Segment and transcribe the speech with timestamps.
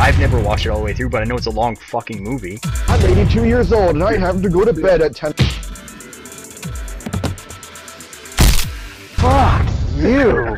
[0.00, 2.22] I've never watched it all the way through, but I know it's a long fucking
[2.22, 2.58] movie.
[2.88, 5.34] I'm 82 years old and I have to go to bed at 10.
[9.18, 10.56] Fuck you!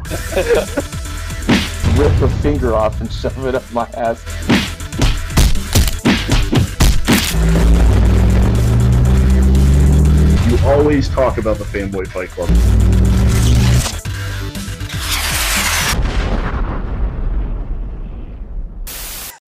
[2.00, 4.22] Rip a finger off and shove it up my ass.
[10.48, 13.11] You always talk about the Fanboy Fight Club.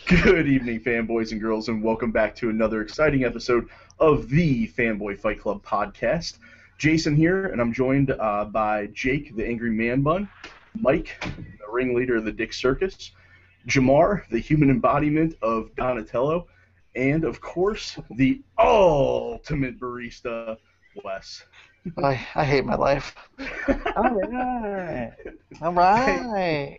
[0.07, 5.19] Good evening, fanboys and girls, and welcome back to another exciting episode of the Fanboy
[5.19, 6.39] Fight Club podcast.
[6.77, 10.29] Jason here, and I'm joined uh, by Jake, the Angry Man Bun,
[10.79, 13.13] Mike, the ringleader of the Dick Circus,
[13.67, 16.49] Jamar, the human embodiment of Donatello,
[16.95, 20.59] and of course, the ultimate barista,
[21.02, 21.45] Wes.
[21.97, 23.15] I, I hate my life.
[23.97, 25.13] All right.
[25.63, 26.79] All right.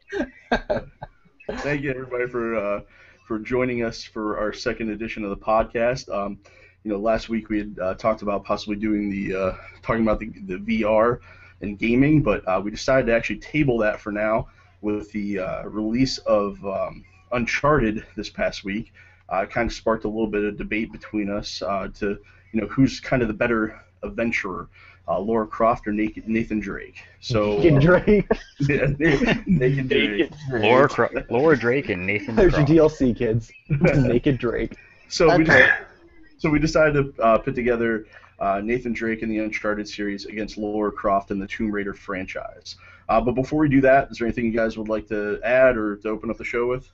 [1.58, 2.82] Thank you everybody for uh,
[3.26, 6.14] for joining us for our second edition of the podcast.
[6.14, 6.38] Um,
[6.84, 10.20] you know, last week we had uh, talked about possibly doing the uh, talking about
[10.20, 11.20] the, the VR
[11.62, 14.48] and gaming, but uh, we decided to actually table that for now
[14.82, 18.94] with the uh, release of um, Uncharted this past week.
[19.34, 22.20] Uh, it kind of sparked a little bit of debate between us uh, to
[22.52, 24.70] you know who's kind of the better adventurer.
[25.08, 27.04] Uh, Laura Croft or Nathan Nathan Drake.
[27.20, 28.28] So Fucking uh, Drake.
[28.62, 28.88] yeah,
[29.46, 30.32] Nathan Drake.
[30.52, 32.36] Laura, Cro- Laura Drake and Nathan.
[32.36, 32.52] Drake.
[32.52, 33.52] There's your DLC, kids.
[33.70, 34.76] Naked Drake.
[35.08, 35.70] So we Okay.
[36.40, 38.08] so we decided to uh, put together
[38.40, 42.76] uh, Nathan Drake in the Uncharted series against Laura Croft in the Tomb Raider franchise.
[43.08, 45.78] Uh, but before we do that, is there anything you guys would like to add
[45.78, 46.90] or to open up the show with?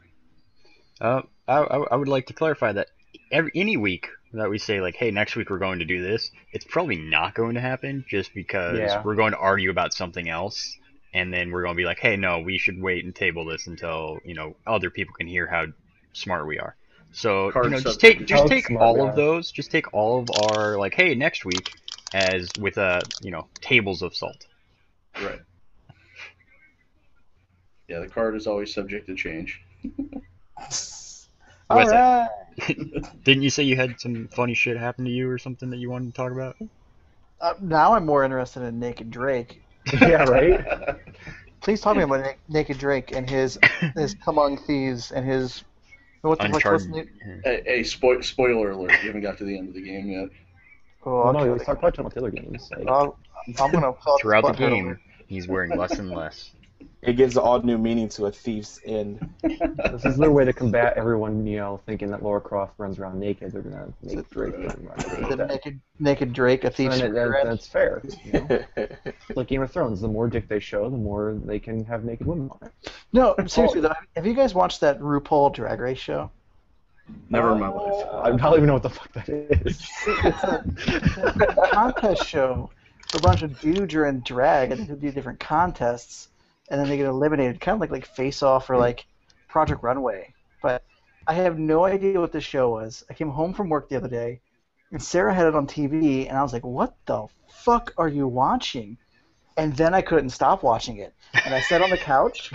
[1.00, 2.90] Uh, I, I I would like to clarify that
[3.32, 4.10] every any week
[4.40, 7.34] that we say like, hey, next week we're going to do this, it's probably not
[7.34, 9.02] going to happen just because Yeah.
[9.04, 10.78] we're going to argue about something else,
[11.14, 13.68] and then we're going to be like, hey, no, we should wait and table this
[13.68, 15.66] until you know other people can hear how
[16.14, 16.76] smart we are.
[17.14, 20.30] So Card you know, just take just take all of those, just take all of
[20.52, 21.74] our like, hey, next week
[22.14, 24.48] as with uh you know tables of salt.
[25.22, 25.40] Right.
[27.90, 29.62] Yeah, the card is always subject to change.
[31.72, 32.28] All What's right.
[33.24, 35.90] Didn't you say you had some funny shit happen to you or something that you
[35.90, 36.58] wanted to talk about?
[37.40, 39.62] Uh, now I'm more interested in Naked Drake.
[40.02, 40.64] Yeah, right?
[41.62, 43.58] Please talk me about Na- Naked Drake and his
[43.96, 45.64] his Among Thieves and his
[46.22, 47.10] what the fuck was Uncharted.
[47.26, 48.92] the hey, hey spo- spoiler alert!
[49.02, 50.30] You haven't got to the end of the game yet.
[51.06, 51.50] oh, Well, no, okay.
[51.52, 52.70] let's talk about the other games.
[52.78, 53.18] Like, I'll-
[53.60, 55.02] I'm gonna Throughout the game, over.
[55.28, 56.52] he's wearing less and less.
[57.02, 59.28] It gives all new meaning to a thief's end.
[59.42, 63.20] this is their way to combat everyone, you know, thinking that Laura Croft runs around
[63.20, 63.52] naked.
[63.52, 65.48] They're gonna make Drake run around The naked.
[65.48, 68.02] naked Naked Drake, a thief's And it- that- that's fair.
[68.24, 68.88] You know?
[69.36, 70.02] Like Game of Thrones.
[70.02, 72.92] The more dick they show, the more they can have naked women on it.
[73.14, 76.30] No, seriously though, have you guys watched that RuPaul Drag Race show?
[77.30, 78.06] Never in my life.
[78.14, 79.82] I don't even know what the fuck that is.
[80.08, 82.70] It's a contest show.
[83.12, 86.30] where A bunch of dudes are in drag and they do different contests,
[86.72, 89.06] and then they get eliminated, kind of like like Face Off or like
[89.50, 90.34] Project Runway.
[90.64, 90.84] But
[91.28, 93.04] I have no idea what this show was.
[93.10, 94.40] I came home from work the other day,
[94.92, 98.26] and Sarah had it on TV, and I was like, "What the fuck are you
[98.26, 98.98] watching?"
[99.58, 101.14] And then I couldn't stop watching it,
[101.46, 102.52] and I sat on the couch.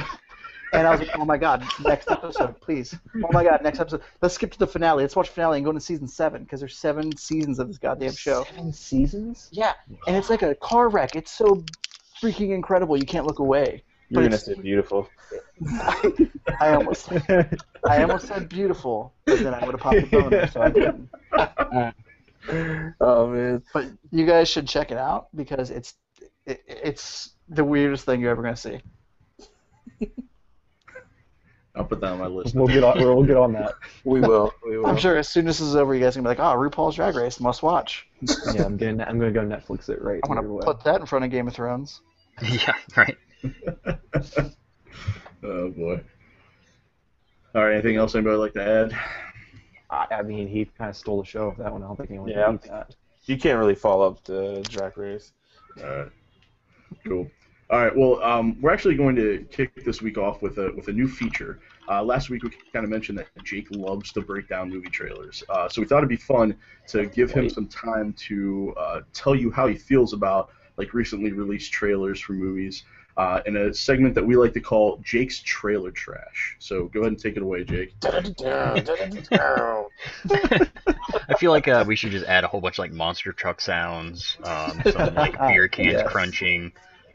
[0.73, 2.93] And I was like, oh my god, next episode, please.
[3.25, 4.03] Oh my god, next episode.
[4.21, 5.05] Let's skip to the finale.
[5.05, 8.13] Let's watch finale and go into season seven because there's seven seasons of this goddamn
[8.13, 8.45] show.
[8.45, 9.49] Seven seasons?
[9.53, 9.75] Yeah,
[10.07, 11.15] and it's like a car wreck.
[11.15, 11.65] It's so
[12.21, 12.97] freaking incredible.
[12.97, 13.85] You can't look away.
[14.09, 15.09] You're gonna say beautiful.
[15.69, 16.13] I,
[16.61, 17.11] I almost,
[17.89, 21.09] I almost said beautiful, but then I would have popped the boner, so I didn't.
[23.01, 23.63] Oh man.
[23.73, 25.95] But you guys should check it out because it's,
[26.47, 28.81] it, it's the weirdest thing you're ever gonna see.
[31.75, 32.55] I'll put that on my list.
[32.55, 32.99] we'll get on.
[32.99, 33.75] We'll get on that.
[34.05, 34.53] We will.
[34.65, 34.87] We will.
[34.87, 36.57] I'm sure as soon as this is over, you guys are gonna be like, oh,
[36.57, 38.07] RuPaul's Drag Race, must watch.
[38.55, 39.01] Yeah, I'm getting.
[39.03, 40.21] I'm gonna go Netflix it right.
[40.25, 42.01] I'm gonna put that in front of Game of Thrones.
[42.43, 43.17] yeah, right.
[45.43, 46.01] oh boy.
[47.55, 47.73] All right.
[47.75, 48.99] Anything else anybody would like to add?
[49.91, 51.83] I, I mean, he kind of stole the show with that one.
[51.83, 52.47] I don't think anyone Yeah.
[52.47, 52.95] can beat that.
[53.25, 55.33] You can't really follow up the Drag Race.
[55.83, 56.09] All right.
[57.05, 57.31] Cool.
[57.71, 57.97] All right.
[57.97, 61.09] Well, um, we're actually going to kick this week off with a with a new
[61.09, 61.59] feature.
[61.89, 65.43] Uh, last week we kind of mentioned that Jake loves to break down movie trailers,
[65.49, 66.57] uh, so we thought it'd be fun
[66.89, 71.33] to give him some time to uh, tell you how he feels about like recently
[71.33, 72.85] released trailers for movies.
[73.17, 76.57] Uh, in a segment that we like to call Jake's Trailer Trash.
[76.59, 77.95] So go ahead and take it away, Jake.
[80.31, 83.61] I feel like uh, we should just add a whole bunch of like monster truck
[83.61, 86.13] sounds, um, some like beer cans Yes.
[86.13, 86.73] crunching,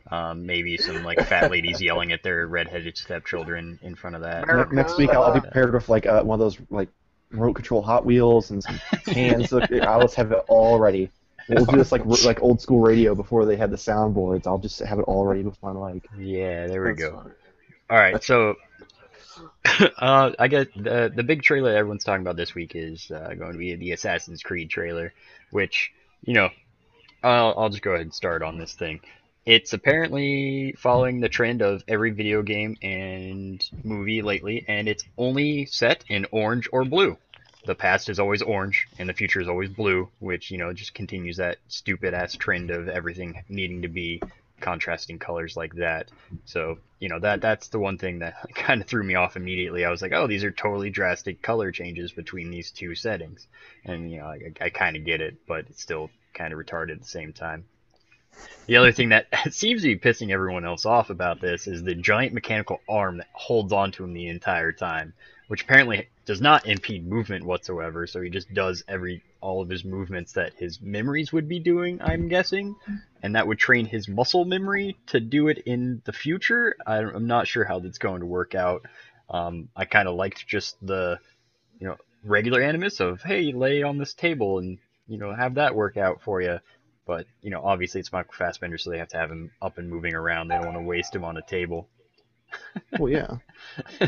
[0.09, 4.47] Um, maybe some like fat ladies yelling at their redheaded stepchildren in front of that.
[4.47, 6.89] Ne- Next week I'll, I'll be prepared with like uh, one of those like
[7.29, 9.51] remote control Hot Wheels and some hands.
[9.51, 11.09] Look, I'll just have it all ready.
[11.49, 14.47] We'll do this like r- like old school radio before they had the soundboards.
[14.47, 16.07] I'll just have it all ready with my like.
[16.17, 17.15] Yeah, there we That's go.
[17.15, 17.31] fine.
[17.89, 18.55] All right, so
[19.97, 23.53] uh, I guess the the big trailer everyone's talking about this week is uh, going
[23.53, 25.13] to be the Assassin's Creed trailer,
[25.51, 25.91] which
[26.23, 26.49] you know,
[27.23, 29.01] I'll I'll just go ahead and start on this thing.
[29.45, 35.65] It's apparently following the trend of every video game and movie lately, and it's only
[35.65, 37.17] set in orange or blue.
[37.65, 40.93] The past is always orange, and the future is always blue, which you know just
[40.93, 44.21] continues that stupid ass trend of everything needing to be
[44.61, 46.09] contrasting colors like that.
[46.45, 49.83] So, you know, that that's the one thing that kind of threw me off immediately.
[49.83, 53.47] I was like, oh, these are totally drastic color changes between these two settings.
[53.83, 56.91] And, you know, I, I kind of get it, but it's still kind of retarded
[56.91, 57.65] at the same time.
[58.67, 61.95] The other thing that seems to be pissing everyone else off about this is the
[61.95, 65.13] giant mechanical arm that holds onto him the entire time,
[65.47, 68.07] which apparently does not impede movement whatsoever.
[68.07, 71.99] So he just does every all of his movements that his memories would be doing,
[72.01, 72.75] I'm guessing,
[73.23, 76.75] and that would train his muscle memory to do it in the future.
[76.85, 78.85] I'm not sure how that's going to work out.
[79.29, 81.19] Um, I kind of liked just the,
[81.79, 85.75] you know, regular animus of hey, lay on this table and you know have that
[85.75, 86.59] work out for you.
[87.11, 89.89] But you know, obviously it's Michael Fassbender, so they have to have him up and
[89.89, 90.47] moving around.
[90.47, 91.89] They don't want to waste him on a table.
[92.97, 93.35] Well, yeah.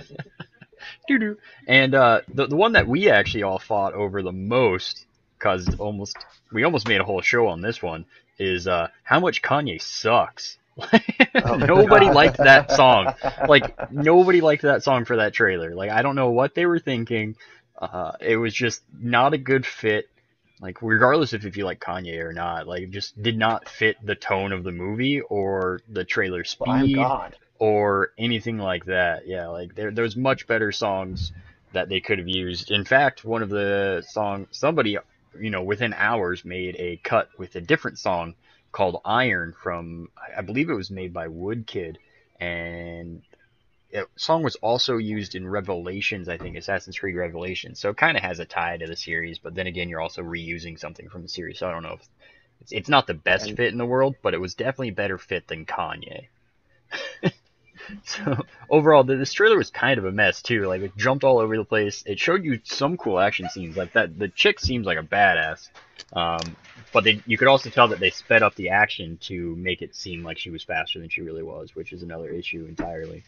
[1.09, 1.37] Doo-doo.
[1.67, 5.05] And uh, the the one that we actually all fought over the most,
[5.37, 6.15] cause almost
[6.53, 8.05] we almost made a whole show on this one,
[8.39, 10.57] is uh, how much Kanye sucks.
[11.43, 12.15] nobody God.
[12.15, 13.15] liked that song.
[13.49, 15.75] Like nobody liked that song for that trailer.
[15.75, 17.35] Like I don't know what they were thinking.
[17.77, 20.07] Uh, it was just not a good fit.
[20.63, 24.15] Like regardless of if you like Kanye or not, like just did not fit the
[24.15, 27.35] tone of the movie or the trailer I'm speed God.
[27.59, 29.27] or anything like that.
[29.27, 31.33] Yeah, like there there's much better songs
[31.73, 32.71] that they could have used.
[32.71, 34.97] In fact, one of the song somebody
[35.37, 38.33] you know within hours made a cut with a different song
[38.71, 41.97] called Iron from I I believe it was made by Woodkid
[42.39, 43.21] and
[43.93, 47.79] the song was also used in Revelations, I think, Assassin's Creed Revelations.
[47.79, 50.23] So it kind of has a tie to the series, but then again, you're also
[50.23, 51.59] reusing something from the series.
[51.59, 52.09] So I don't know if
[52.61, 54.93] it's, it's not the best And- fit in the world, but it was definitely a
[54.93, 56.25] better fit than Kanye.
[58.03, 60.65] so overall, the, this trailer was kind of a mess too.
[60.65, 62.03] Like it jumped all over the place.
[62.07, 64.17] It showed you some cool action scenes, like that.
[64.17, 65.69] The chick seems like a badass,
[66.13, 66.55] um,
[66.91, 69.95] but they, you could also tell that they sped up the action to make it
[69.95, 73.23] seem like she was faster than she really was, which is another issue entirely.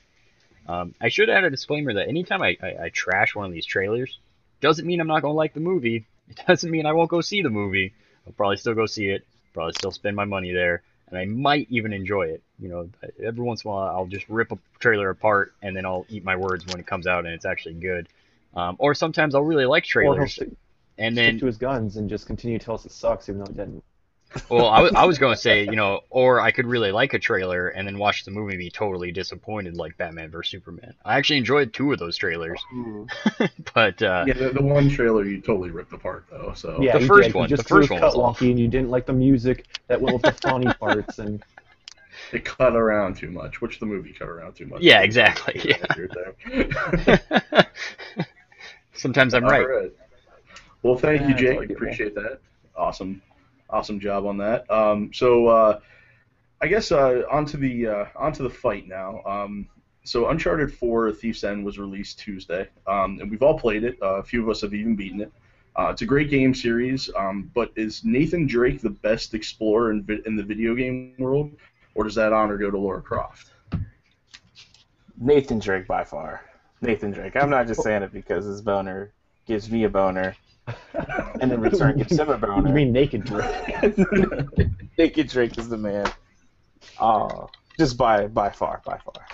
[0.68, 3.66] Um, I should add a disclaimer that anytime I, I, I trash one of these
[3.66, 4.20] trailers,
[4.62, 6.06] doesn't mean I'm not gonna like the movie.
[6.28, 7.94] It doesn't mean I won't go see the movie.
[8.26, 9.28] I'll probably still go see it.
[9.54, 12.42] Probably still spend my money there, and I might even enjoy it.
[12.58, 12.90] You know,
[13.24, 16.24] every once in a while I'll just rip a trailer apart and then I'll eat
[16.24, 18.10] my words when it comes out and it's actually good.
[18.56, 20.50] Um, or sometimes I'll really like trailers stick,
[20.98, 23.38] and stick then to his guns and just continue to tell us it sucks, even
[23.38, 23.84] though it didn't.
[24.50, 27.14] Well, I was I was going to say, you know, or I could really like
[27.14, 30.94] a trailer and then watch the movie and be totally disappointed, like Batman vs Superman.
[31.04, 32.60] I actually enjoyed two of those trailers,
[33.74, 36.54] but uh, Yeah, the, the one trailer you totally ripped apart though.
[36.56, 37.36] So Yeah, The you first did.
[37.36, 38.48] one- You just the first threw one a was cut awful.
[38.48, 41.42] wonky, and you didn't like the music that went with the funny parts, and
[42.32, 44.82] it cut around too much, which the movie cut around too much.
[44.82, 45.78] Yeah, exactly, yeah.
[45.82, 47.66] That's your thing.
[48.94, 49.62] sometimes I'm right.
[49.62, 49.92] All right.
[50.84, 51.58] Well, thank Yeah, you, Jake.
[51.58, 51.76] arguable.
[51.84, 52.40] Appreciate that.
[52.76, 53.22] Awesome,
[53.70, 54.70] awesome job on that.
[54.72, 55.80] Um, so uh,
[56.62, 59.22] I guess uh, onto the uh, onto the fight now.
[59.26, 59.68] Um,
[60.04, 63.98] so Uncharted 4: Thief's End was released Tuesday, um, and we've all played it.
[64.02, 65.32] Uh, a few of us have even beaten it.
[65.78, 70.04] Uh, it's a great game series, um, but is Nathan Drake the best explorer in,
[70.04, 71.52] vi- in the video game world,
[71.96, 73.52] or does that honor go to Laura Croft?
[75.18, 76.46] Nathan Drake by far.
[76.82, 77.36] Nathan Drake.
[77.36, 79.12] I'm not just saying it because his boner
[79.46, 80.36] gives me a boner,
[81.42, 82.74] and in return gives him a you boner.
[82.74, 83.98] mean naked Drake?
[84.98, 86.12] Naked Drake is the man.
[87.00, 89.26] Uh, just by by far, by far.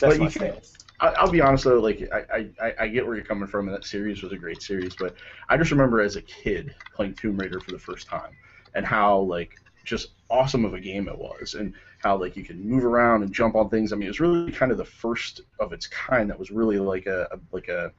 [0.00, 0.32] That's But my you can't-
[0.64, 0.70] stance.
[1.00, 3.76] I, I'll be honest though, like I, I, I get where you're coming from, and
[3.76, 4.94] that series was a great series.
[4.94, 5.16] But
[5.48, 8.30] I just remember as a kid playing Tomb Raider for the first time,
[8.74, 12.64] and how like just awesome of a game it was, and how like you could
[12.64, 13.92] move around and jump on things.
[13.92, 16.78] I mean, it was really kind of the first of its kind that was really
[16.78, 17.90] like a, a like a,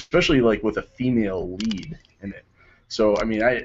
[0.00, 2.44] especially like with a female lead in it.
[2.88, 3.62] So I mean, I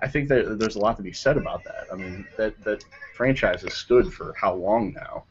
[0.00, 1.86] I think that there's a lot to be said about that.
[1.92, 2.84] I mean, that that
[3.16, 5.24] franchise has stood for how long now?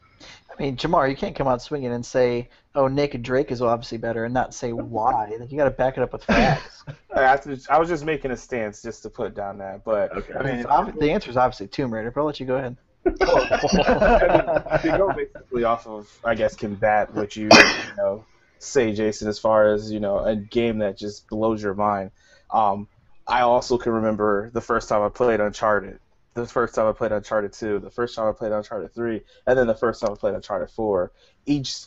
[0.50, 3.98] I mean, Jamar, you can't come out swinging and say, "Oh, Naked Drake is obviously
[3.98, 5.34] better," and not say why.
[5.40, 6.84] Like you got to back it up with facts.
[7.16, 10.14] I, have to- I was just making a stance just to put down that, but
[10.16, 10.34] Okay.
[10.34, 12.56] I mean, It's obvi- the answer is obviously Tomb Raider, but I'll let you go
[12.56, 12.76] ahead.
[13.20, 18.24] I mean, to go basically off of, I guess, combat what you, you know,
[18.62, 22.10] say, Jason, as far as you know, a game that just blows your mind.
[22.50, 22.88] Um,
[23.26, 25.98] I also can remember the first time I played Uncharted,
[26.34, 29.58] the first time I played Uncharted 2, the first time I played Uncharted 3, and
[29.58, 31.12] then the first time I played Uncharted 4.
[31.46, 31.86] Each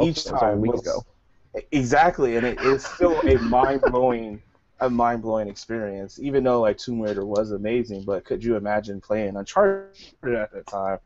[0.00, 1.02] each that was a time week was ago.
[1.72, 4.42] exactly, and it's still a mind blowing,
[4.80, 6.18] a mind blowing experience.
[6.20, 10.66] Even though like Tomb Raider was amazing, but could you imagine playing Uncharted at that
[10.66, 10.98] time?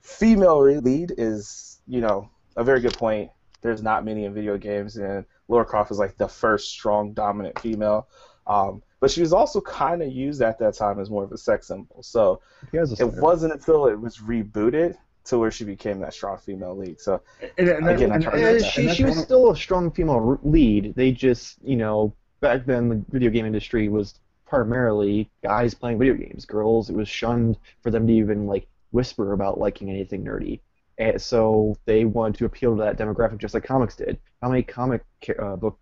[0.00, 3.30] Female lead is, you know, a very good point.
[3.62, 7.58] There's not many in video games, and Laura Croft is like the first strong, dominant
[7.58, 8.08] female.
[8.46, 11.38] Um, but she was also kind of used at that time as more of a
[11.38, 12.02] sex symbol.
[12.02, 12.40] So
[12.70, 16.38] He has a it wasn't until it was rebooted to where she became that strong
[16.38, 17.00] female lead.
[17.00, 17.20] So
[17.58, 18.70] And, and that- Again, I and- tried and to do that's- that.
[18.72, 20.94] she she was still a strong female lead.
[20.96, 26.14] They just, you know, back then the video game industry was primarily guys playing video
[26.14, 26.44] games.
[26.44, 30.60] Girls, it was shunned for them to even like whisper about liking anything nerdy.
[31.00, 34.20] And so they wanted to appeal to that demographic just like comics did.
[34.42, 35.78] How many comic ca- uh, book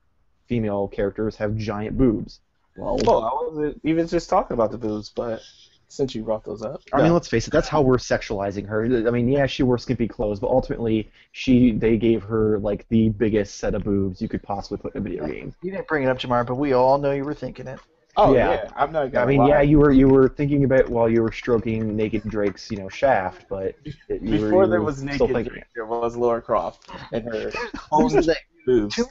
[0.46, 2.40] female characters have giant boobs?
[2.76, 5.42] Well, Well, I wasn't even just talking about the boobs, but
[5.88, 7.50] since you brought those up, I mean, let's face it.
[7.50, 8.84] That's how we're sexualizing her.
[8.84, 13.08] I mean, yeah, she wore skimpy clothes, but ultimately, she they gave her like the
[13.08, 15.52] biggest set of boobs you could possibly put in a video game.
[15.62, 17.80] You didn't bring it up, Jamar, but we all know you were thinking it.
[18.18, 18.50] Oh yeah.
[18.52, 18.70] yeah.
[18.76, 19.48] I'm not I gonna mean, lie.
[19.48, 22.76] yeah, you were you were thinking about it while you were stroking naked Drake's, you
[22.78, 26.16] know, shaft, but it, you were, Before you there was naked, thinking Drake, there was
[26.16, 27.52] Laura Croft and her
[27.92, 28.10] own
[28.66, 28.96] boobs.
[28.96, 29.04] Two-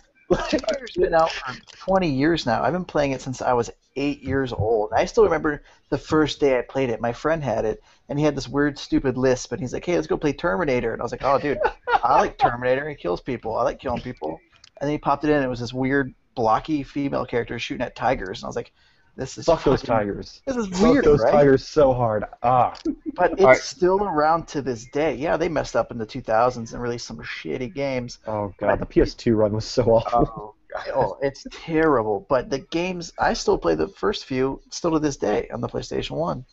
[0.50, 2.62] Tomb Raider's been out for 20 years now.
[2.62, 4.92] I've been playing it since I was eight years old.
[4.94, 7.00] I still remember the first day I played it.
[7.00, 9.96] My friend had it, and he had this weird, stupid lisp, and he's like, "Hey,
[9.96, 11.60] let's go play Terminator." And I was like, "Oh, dude,
[12.04, 12.90] I like Terminator.
[12.90, 13.56] He kills people.
[13.56, 14.38] I like killing people."
[14.82, 17.86] And then he popped it in, and it was this weird, blocky female character shooting
[17.86, 18.74] at tigers, and I was like,
[19.18, 20.42] "This is Fuck those fucking- tigers.
[20.46, 22.24] This is Fuck weird, those right?" tigers so hard.
[22.44, 22.78] Ah,
[23.16, 23.58] But it's Alright.
[23.58, 25.16] still around to this day.
[25.16, 28.20] Yeah, they messed up in the 2000s and released some shitty games.
[28.28, 30.30] oh god, the PS2 run was so awful.
[30.40, 30.54] Oh,
[30.94, 32.28] Oh, it's terrible.
[32.30, 35.68] But the games, I still play the first few, still to this day, on the
[35.68, 36.46] PlayStation 1.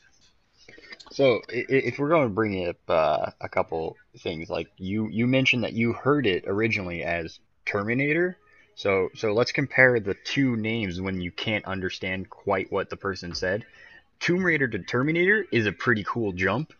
[1.10, 5.08] So i- i- if we're going to bring up uh, a couple things, like you
[5.08, 8.38] you mentioned that you heard it originally as Terminator.
[8.76, 13.34] So so let's compare the two names when you can't understand quite what the person
[13.34, 13.64] said.
[14.20, 16.72] Tomb Raider to Terminator is a pretty cool jump.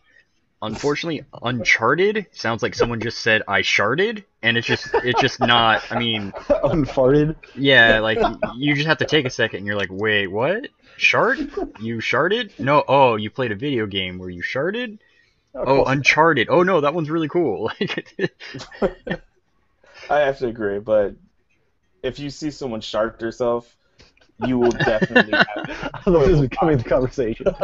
[0.63, 5.83] Unfortunately, Uncharted sounds like someone just said I sharded, and it's just it's just not.
[5.91, 7.37] I mean, Unfarted.
[7.55, 8.19] yeah, like
[8.57, 10.69] you just have to take a second and you're like, wait, what?
[10.97, 11.39] Shard?
[11.81, 12.59] You sharded?
[12.59, 14.99] No, oh, you played a video game where you sharded?
[15.55, 16.49] Oh, Uncharted.
[16.49, 17.71] Oh no, that one's really cool.
[18.81, 21.15] I have to agree, but
[22.04, 23.76] if you see someone shark herself,
[24.44, 27.46] you will definitely have I thought this was becoming the conversation.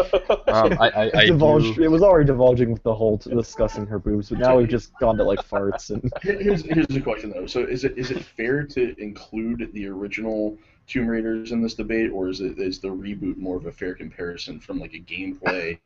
[0.49, 1.77] um, I, I, I It divulged.
[1.77, 4.69] do, It was already divulging with the whole t- discussing her boobs, but now we've
[4.69, 6.11] just gone to like farts and.
[6.23, 7.47] Here's here's the question though.
[7.47, 10.57] So is it is it fair to include the original
[10.87, 13.95] Tomb Raiders in this debate, or is it is the reboot more of a fair
[13.95, 15.79] comparison from like a gameplay?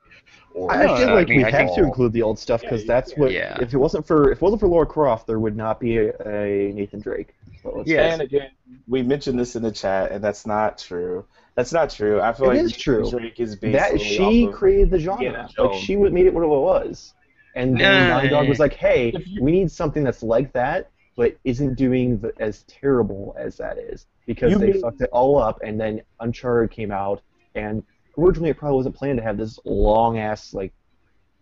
[0.55, 2.39] Or I No, feel I like mean, we I have think- to include the old
[2.39, 3.33] stuff because Yeah, that's what.
[3.33, 3.59] yeah.
[3.61, 6.11] If it wasn't for if it wasn't for Laura Croft, there would not be a,
[6.27, 7.35] a Nathan Drake.
[7.65, 8.13] But Yeah.
[8.13, 8.51] And again,
[8.87, 11.25] we mentioned this in the chat, and that's not true.
[11.55, 12.21] That's not true.
[12.21, 13.09] I feel It like is true.
[13.11, 15.25] Drake is based that she off of- created the genre.
[15.25, 17.15] Indiana like she would- made it what it was,
[17.55, 18.17] and then Nah.
[18.17, 22.33] Naughty Dog was like, "Hey, we need something that's like that, but isn't doing the,
[22.39, 26.03] as terrible as that is." Because You they mean- fucked it all up, and then
[26.21, 27.23] Uncharted came out,
[27.55, 27.83] and
[28.19, 30.73] originally it probably wasn't planned to have this long ass like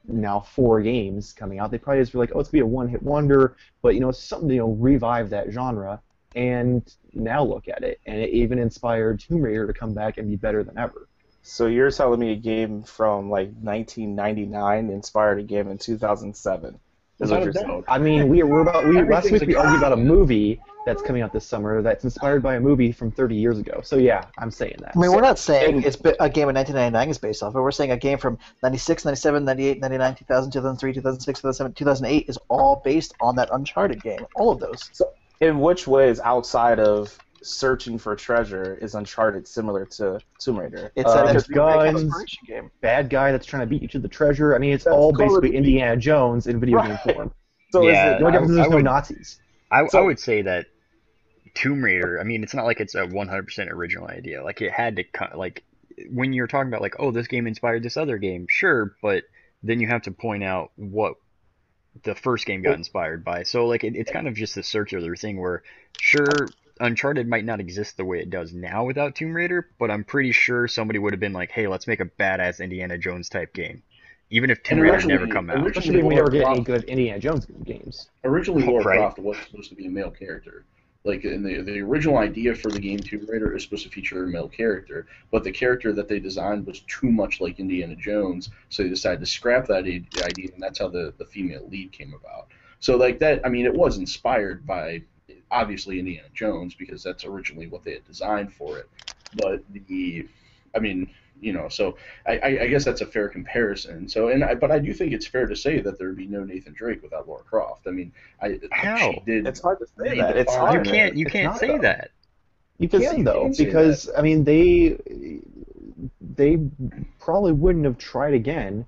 [0.09, 1.71] now four games coming out.
[1.71, 4.01] They probably just were like, "Oh, it's gonna be a one hit wonder," but you
[4.01, 6.03] know, it's something to you know revive that genre.
[6.35, 10.29] And now look at it, and it even inspired Tomb Raider to come back and
[10.29, 11.09] be better than ever.
[11.43, 16.79] So you're telling me a game from like 1999 inspired a game in 2007?
[17.21, 17.85] Is what you're saying?
[17.89, 21.23] I mean, we we're about we last week we argued about a movie that's coming
[21.23, 23.81] out this summer that's inspired by a movie from 30 years ago.
[23.85, 24.93] So yeah, I'm saying that.
[24.97, 27.61] I mean, we're not saying and- it's a game in 1999 is based off it.
[27.61, 32.39] We're saying a game from 96, 97, 98, 99, 2000, 2003, 2006, 2007, 2008 is
[32.49, 34.27] all based on that Uncharted game.
[34.35, 35.01] All of those.
[35.41, 40.93] In which ways, outside of searching for treasure, is Uncharted similar to Tomb Raider?
[40.95, 42.37] It's Uh, an there's exploration guns.
[42.47, 42.71] game.
[42.81, 44.55] Bad guy that's trying to beat you to the treasure.
[44.55, 45.57] I mean, it's That's all basically Duty.
[45.59, 47.33] Indiana Jones in video game form.
[47.73, 49.41] So Yeah, is The only difference is there's no Nazis.
[49.71, 50.67] I, So- I would say that
[51.55, 52.21] Tomb Raider.
[52.21, 54.45] I mean, it's not like it's a 100% original idea.
[54.45, 55.65] Like it had to co- like
[56.11, 59.25] when you're talking about like, oh, this game inspired this other game, sure, but
[59.63, 61.15] then you have to point out what
[62.05, 63.43] the first game got inspired by.
[63.43, 65.63] So like it, it's kind of just a circular thing where
[66.01, 66.49] sure
[66.81, 70.33] Uncharted might not exist the way it does now without Tomb Raider, but I'm pretty
[70.33, 73.83] sure somebody would have been like, hey, let's make a badass Indiana Jones type game.
[74.31, 75.57] even if Tomb And Raider never come out.
[75.57, 78.09] originally- Especially if we never get any good Indiana Jones games.
[78.25, 78.97] Originally, Lara Right.
[78.99, 80.65] Croft was supposed to be a male character.
[81.05, 84.23] Like in the the original idea for the game Tomb Raider is supposed to feature
[84.23, 88.51] a male character, but the character that they designed was too much like Indiana Jones,
[88.69, 92.15] so they decided to scrap that idea, and that's how the the female lead came
[92.15, 92.49] about.
[92.79, 95.03] So like that, I mean, it was inspired by
[95.51, 98.89] obviously Indiana Jones because that's originally what they had designed for it,
[99.35, 100.29] but the,
[100.75, 101.11] I mean,
[101.43, 104.09] you know, so I, I, I guess that's a fair comparison.
[104.09, 106.27] So, and I, but I do think it's fair to say that there would be
[106.27, 107.87] no Nathan Drake without Laura Croft.
[107.89, 108.97] I mean, I How?
[109.13, 109.47] she did.
[109.47, 110.37] It's hard to say They that.
[110.37, 111.79] It's define You can't you It's can't say though.
[111.79, 112.11] that.
[112.79, 114.97] You Yes, can you though, can because I mean they
[116.21, 116.59] they
[117.21, 118.87] probably wouldn't have tried again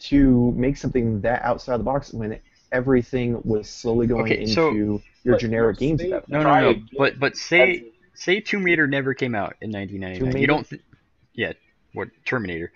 [0.00, 2.38] to make something that outside the box when
[2.70, 6.42] everything was slowly going Okay, so- into your generic no, games they- No, no,
[6.72, 6.74] no.
[6.98, 10.40] But but say say Tomb Raider never came out in 1999.
[10.40, 10.82] You don't, th-
[11.34, 11.52] yeah,
[11.92, 12.72] what Terminator?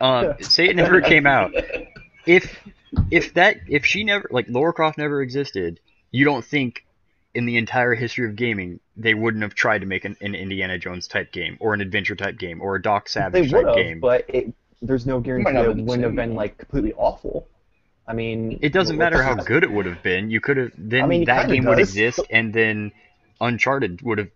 [0.00, 1.52] Um, say it never came out.
[2.26, 2.58] If
[3.10, 5.80] if that if she never like Laura Croft never existed,
[6.10, 6.84] you don't think
[7.34, 10.78] in the entire history of gaming they wouldn't have tried to make an, an Indiana
[10.78, 13.76] Jones type game or an adventure type game or a Doc Savage would type have,
[13.76, 14.00] game?
[14.00, 17.48] but it, there's no guarantee not that it wouldn't have been like completely awful.
[18.06, 20.30] I mean, It doesn't matter how good it would have been.
[20.30, 22.92] You could have then I mean, that kinda game would exist, and then
[23.40, 24.28] Uncharted would have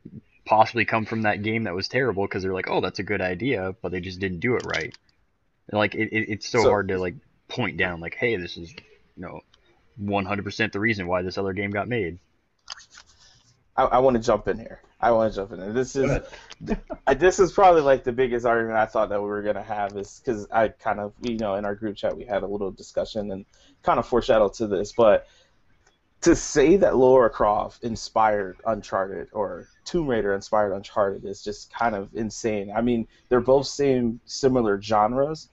[0.49, 3.21] possibly come from that game that was terrible because they're like, oh, that's a good
[3.21, 4.97] idea, but they just didn't do it right.
[5.69, 7.17] And, like it, it, it's so, So- hard to like
[7.49, 8.71] point down like, hey, this is
[9.17, 9.40] you know,
[10.02, 12.19] 100% the reason why this other game got made.
[13.76, 14.81] I, I want to jump in here.
[15.00, 15.61] I want to jump in.
[15.61, 15.73] Here.
[15.73, 16.21] This is
[17.17, 20.21] this is probably like the biggest argument I thought that we were gonna have is
[20.25, 23.31] because I kind of you know in our group chat we had a little discussion
[23.31, 23.45] and
[23.85, 25.28] kind of foreshadowed to this, but
[26.20, 31.94] to say that Laura Croft inspired Uncharted or Tomb Raider inspired Uncharted is just kind
[31.94, 32.72] of insane.
[32.75, 35.48] I mean, they're both same similar genres,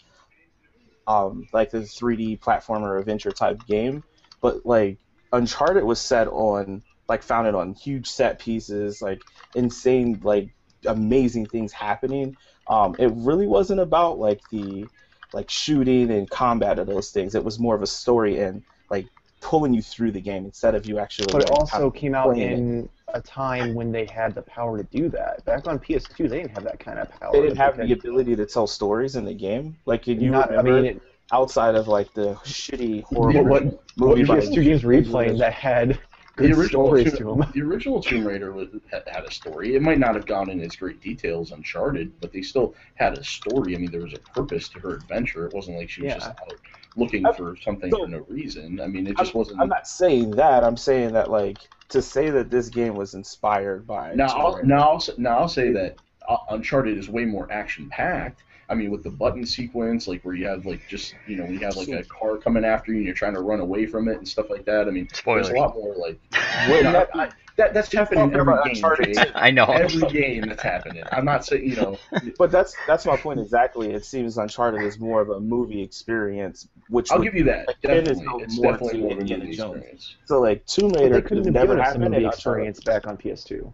[1.08, 4.04] um, like the 3D platformer adventure type game,
[4.42, 4.98] but like
[5.32, 9.22] Uncharted was set on like founded on huge set pieces, like
[9.54, 10.50] insane, like
[10.88, 12.36] amazing things happening.
[12.68, 14.90] Um, it really wasn't about like the
[15.32, 17.36] like shooting and combat of those things.
[17.36, 19.08] It was more of a story and like
[19.46, 21.32] pulling you through the game instead of you actually.
[21.32, 22.58] But it also came out playing it.
[22.58, 25.46] in a time when they had the power to do that.
[25.46, 27.32] Back on PS2, they didn't have that kind of power.
[27.32, 29.78] They didn't have the ability to tell stories in the game.
[29.86, 33.64] Like, can you Not, I mean, it, outside of like the shitty, what, horrible what,
[33.98, 36.00] movie what by PS2 games were you playing that had
[36.38, 37.52] The original, stories Tomb, to them?
[37.54, 39.76] the original Tomb Raider was, had, had a story.
[39.76, 43.14] It might not have gone in as great detail as Uncharted, but they still had
[43.18, 43.76] a story.
[43.76, 45.46] I mean, there was a purpose to her adventure.
[45.46, 46.16] It wasn't like she was Yeah.
[46.16, 46.52] just out
[46.96, 48.80] looking Uh, for something so- for no reason.
[48.80, 49.62] I mean, it just I'm, wasn't.
[49.62, 50.64] I'm not saying that.
[50.64, 51.58] I'm saying that like
[51.90, 54.14] to say that this game was inspired by.
[54.16, 58.42] Now, I'll, now, I'll, now I'll say that uh, Uncharted is way more action packed.
[58.68, 61.54] I mean, with the button sequence, like where you have like just you know when
[61.54, 64.08] you have like a car coming after you and you're trying to run away from
[64.08, 64.88] it and stuff like that.
[64.88, 65.48] I mean, Spoilers.
[65.48, 66.20] there's a lot more like
[66.70, 68.62] Wouldn't I- that, that's happening in every game.
[68.76, 69.32] Uncharted Jay.
[69.34, 69.64] I know.
[69.64, 71.04] Every game that's happening.
[71.14, 71.98] I'm not saying you know.
[72.38, 73.94] But that's that's my point exactly.
[73.94, 77.68] It seems Uncharted is more of a movie experience, which I'll would- give you that.
[77.68, 79.76] Like, it is Definitely, no it's more definitely more of a Indiana movie Jones.
[79.76, 80.16] experience.
[80.26, 82.14] so like Tomb But Raider could have have never given us some of happened.
[82.14, 83.72] the and experience back on PS2.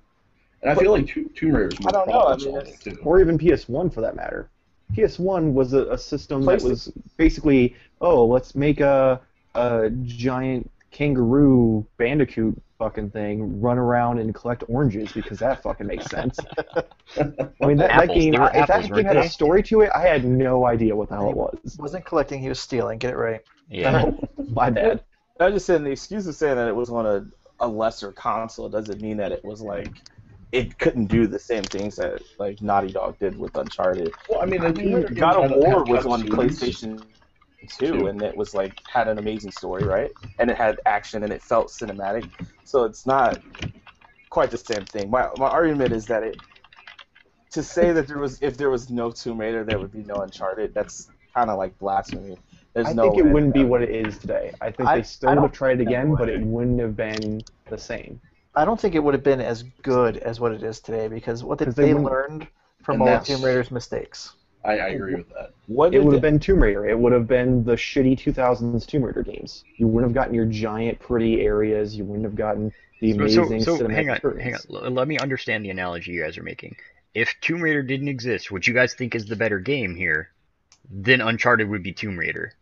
[0.61, 2.97] And I feel like Tomb Tomb Raider is more I don't know, I mean, too.
[3.03, 4.47] or even PS1 for that matter.
[4.95, 9.21] PS1 was a, a system that was basically, oh, let's make a
[9.55, 16.05] a giant kangaroo bandicoot fucking thing run around and collect oranges because that fucking makes
[16.05, 16.39] sense.
[17.17, 19.25] I mean, that, that game, They were if that game weren't had they?
[19.25, 21.77] a story to it, I had no idea what the hell it was.
[21.77, 22.97] Wasn't collecting, he was stealing.
[22.97, 23.41] Get it right.
[23.69, 24.11] Yeah.
[24.49, 25.03] My bad.
[25.39, 27.25] I'm just saying the excuse of saying that it was on a,
[27.59, 29.89] a lesser console doesn't mean that it was like
[30.51, 34.13] it couldn't do the same things that like Naughty Dog did with Uncharted.
[34.29, 36.59] Well, I mean, I the Tomb Raider mean, God of War was on cutscenes.
[36.59, 37.03] PlayStation
[37.67, 40.11] 2, and it was like had an amazing story, right?
[40.39, 42.29] And it had action and it felt cinematic.
[42.63, 43.41] So it's not
[44.29, 45.09] quite the same thing.
[45.09, 46.37] My my argument is that it
[47.51, 50.21] to say that there was if there was no Tomb Raider, there would be no
[50.21, 50.73] Uncharted.
[50.73, 52.37] That's kind of like blasphemy.
[52.73, 54.53] There's I no think it wouldn't be what it is today.
[54.61, 57.43] I think I- they still would have tried it again, but it wouldn't have been
[57.69, 58.21] the same.
[58.55, 61.43] I don't think it would have been as good as what it is today because
[61.43, 62.47] what they, 'Cause they they learned
[62.83, 64.33] from all Tomb Raider's mistakes.
[64.63, 65.53] I, I agree with that.
[65.67, 66.87] What It would have been Tomb Raider.
[66.87, 69.63] It would have been the shitty 2000s Tomb Raider games.
[69.77, 71.95] You wouldn't have gotten your giant, pretty areas.
[71.95, 74.65] You wouldn't have gotten the amazing so, so cinematic hang on, experience.
[74.69, 74.93] hang on.
[74.93, 76.75] Let me understand the analogy you guys are making.
[77.15, 80.29] If Tomb Raider didn't exist, what you guys think is the better game here,
[80.89, 82.53] then Uncharted would be Tomb Raider.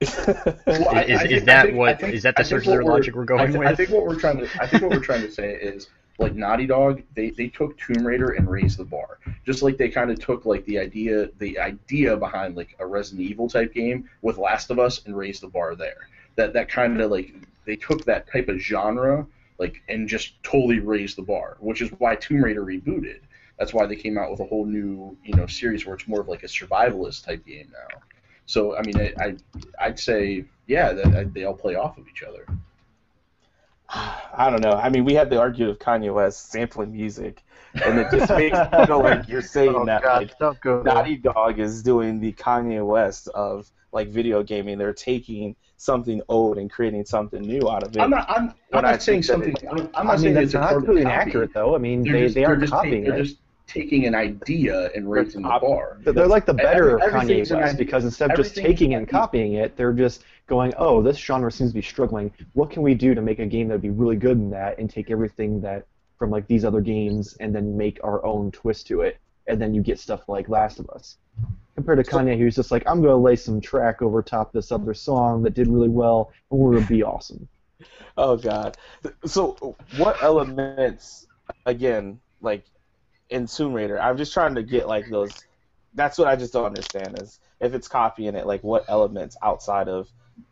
[0.00, 2.44] Well, I- Is, I is think- I that think- what think- is that the I
[2.44, 3.68] circular what we're- logic we're going th- with?
[3.68, 6.34] I think what we're trying to I think what we're trying to say is like
[6.34, 9.18] Naughty Dog, they, they took Tomb Raider and raised the bar.
[9.46, 13.28] Just like they kind of took like the idea the idea behind like a Resident
[13.28, 16.08] Evil type game with Last of Us and raised the bar there.
[16.36, 17.34] That that kind of like
[17.66, 19.26] they took that type of genre
[19.58, 23.20] like and just totally raised the bar, which is why Tomb Raider rebooted.
[23.58, 26.20] That's why they came out with a whole new you know series where it's more
[26.20, 27.98] of like a survivalist type game now.
[28.50, 29.36] So I mean, I, I
[29.78, 32.44] I'd say yeah, that uh, they all play off of each other.
[33.88, 34.72] I don't know.
[34.72, 37.42] I mean, we had the argument of Kanye West sampling music,
[37.84, 40.82] and it just makes me feel like you're saying Oh, that God, like don't go.
[40.82, 44.78] Naughty Dog is doing the Kanye West of like video gaming.
[44.78, 48.00] They're taking something old and creating something new out of it.
[48.00, 49.54] I'm not I'm, I'm When I not saying something.
[49.54, 51.30] it- I'm, I'm I not mean, saying that's it's not carbon completely copy.
[51.32, 51.74] inaccurate, though.
[51.74, 53.28] I mean, They're they, just, they they're are just copying taking, it.
[53.70, 55.98] Just taking an idea and raising the bar.
[56.02, 58.54] They're- They're like the better of Every- Kanye everything's an West because instead of just
[58.56, 62.32] taking and copying it, they're just going, oh, this genre seems to be struggling.
[62.54, 64.78] What can we do to make a game that would be really good in that
[64.78, 65.86] and take everything that
[66.18, 69.72] from like these other games and then make our own twist to it, and then
[69.74, 71.16] you get stuff like Last of Us.
[71.76, 74.92] Compared to Kanye, who's just like, I'm gonna lay some track over top this other
[74.92, 77.48] song that did really well, and we're gonna be awesome.
[78.18, 78.76] Oh God.
[79.24, 81.26] So what elements
[81.64, 82.64] again, like
[83.30, 84.00] in Tomb Raider?
[84.00, 85.30] I'm just trying to get like those
[85.94, 89.88] that's what I just don't understand is if it's copying it, like what elements outside
[89.88, 90.08] of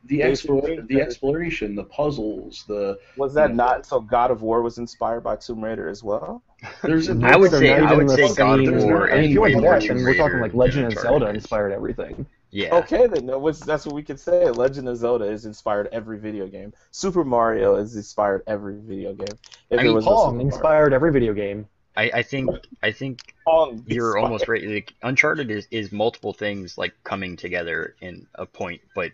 [0.06, 3.56] The, They explo- create the the- exploration, the puzzles, the was that Yeah.
[3.56, 6.42] not so God of War was inspired by Tomb Raider as well?
[6.82, 9.32] there's a, I would say I would say God of War I mean, if and
[9.32, 11.36] you way want more that, Tomb then we're talking like Legend of Zelda Uncharted.
[11.36, 12.26] inspired everything.
[12.50, 12.74] Yeah.
[12.76, 14.50] Okay, then no, what's, that's what we could say.
[14.50, 16.72] Legend of Zelda is inspired every video game.
[16.90, 19.36] Super Mario is inspired every video game.
[19.70, 21.66] If I it mean, was Pong inspired every video game.
[21.98, 22.50] I, I think
[22.82, 23.34] I think.
[23.86, 24.62] You're almost right.
[24.62, 29.10] Like, Uncharted is, is multiple things like coming together in a point, but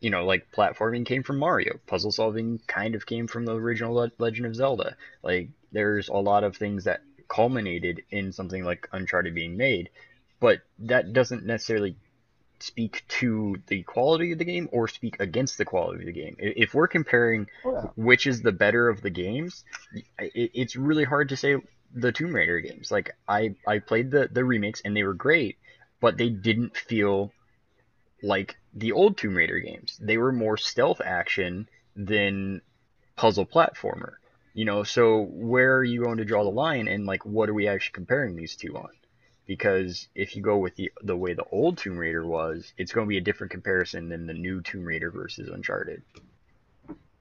[0.00, 3.94] you know, like platforming came from Mario, puzzle solving kind of came from the original
[3.94, 4.96] Le- Legend of Zelda.
[5.22, 9.90] Like there's a lot of things that culminated in something like Uncharted being made,
[10.38, 11.96] but that doesn't necessarily
[12.60, 16.36] speak to the quality of the game or speak against the quality of the game.
[16.38, 17.88] If we're comparing Oh, yeah.
[17.96, 19.64] which is the better of the games,
[20.18, 21.56] it, it's really hard to say
[21.94, 22.90] the Tomb Raider games.
[22.90, 25.58] Like I, I played the the remakes and they were great,
[26.00, 27.32] but they didn't feel
[28.22, 29.98] like the old Tomb Raider games.
[30.00, 32.60] They were more stealth action than
[33.16, 34.14] puzzle platformer.
[34.54, 37.54] You know, so where are you going to draw the line and like what are
[37.54, 38.90] we actually comparing these two on?
[39.46, 43.06] Because if you go with the the way the old Tomb Raider was, it's going
[43.06, 46.02] to be a different comparison than the new Tomb Raider versus Uncharted.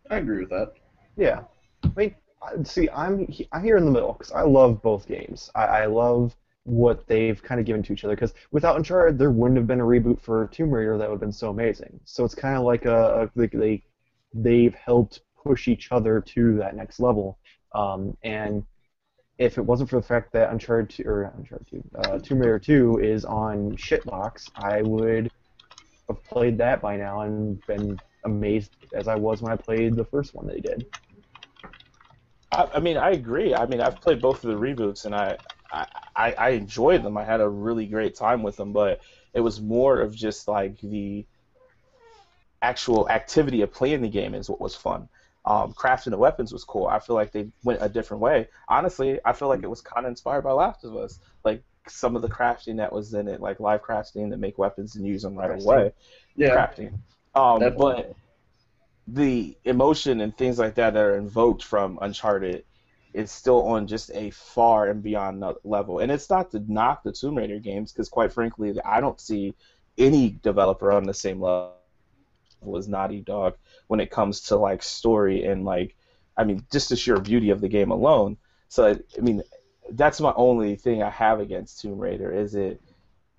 [0.09, 0.73] I agree with that.
[1.17, 1.41] Yeah,
[1.83, 2.28] I mean, I-
[2.63, 5.49] see, I'm I'm here in the middle because I love both games.
[5.55, 9.31] I, I love what they've kind of given to each other because without Uncharted, there
[9.31, 11.99] wouldn't have been a reboot for Tomb Raider that would have been so amazing.
[12.05, 13.83] So it's kind of like a, a they, they
[14.33, 17.39] they've helped push each other to that next level.
[17.73, 18.63] Um, and
[19.37, 22.59] if it wasn't for the fact that Uncharted 2, or Uncharted 2, uh, Tomb Raider
[22.59, 25.31] 2 is on shitbox, I would
[26.09, 30.05] have played that by now and been amazed as I was when I played the
[30.05, 30.85] first one they did.
[32.51, 33.53] I, I mean, I agree.
[33.53, 35.37] I mean, I've played both of the reboots, and I,
[35.71, 37.17] I, I enjoyed them.
[37.17, 39.01] I had a really great time with them, but
[39.33, 41.25] it was more of just like the
[42.61, 45.07] actual activity of playing the game is what was fun.
[45.45, 46.87] Um, crafting the weapons was cool.
[46.87, 48.49] I feel like they went a different way.
[48.67, 51.19] Honestly, I feel like it was kind of inspired by Last of Us.
[51.45, 54.95] Like some of the crafting that was in it, like live crafting to make weapons
[54.95, 55.63] and use them right Crafting.
[55.63, 55.91] away.
[56.35, 56.99] Yeah, Crafting.
[57.35, 58.03] Um, Definitely.
[58.03, 58.15] but
[59.13, 62.63] the emotion and things like that that are invoked from Uncharted
[63.13, 65.99] is still on just a far and beyond level.
[65.99, 69.55] And it's not to knock the Tomb Raider games, because quite frankly, I don't see
[69.97, 71.73] any developer on the same level
[72.77, 73.55] as Naughty Dog
[73.87, 75.95] when it comes to like story and like,
[76.37, 78.37] I mean, just the sheer beauty of the game alone.
[78.67, 79.41] So I mean,
[79.91, 82.81] that's my only thing I have against Tomb Raider is it.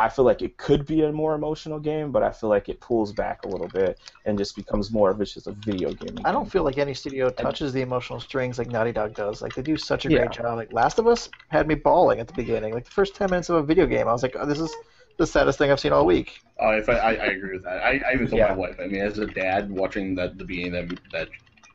[0.00, 2.80] I feel like it could be a more emotional game, but I feel like it
[2.80, 6.22] pulls back a little bit and just becomes more of it's just a video game.
[6.24, 9.42] I don't feel like any studio touches the emotional strings like Naughty Dog does.
[9.42, 10.18] Like they do such a Yeah.
[10.18, 10.56] great job.
[10.56, 12.72] Like Last of Us had me bawling at the beginning.
[12.74, 14.70] Like the first ten minutes of a video game, I was like, oh, "This is
[15.18, 17.82] the saddest thing I've seen all week." Uh, if I, I, I agree with that.
[17.82, 18.48] I, I even told Yeah.
[18.48, 18.76] my wife.
[18.82, 21.28] I mean, as a dad, watching that the beginning that that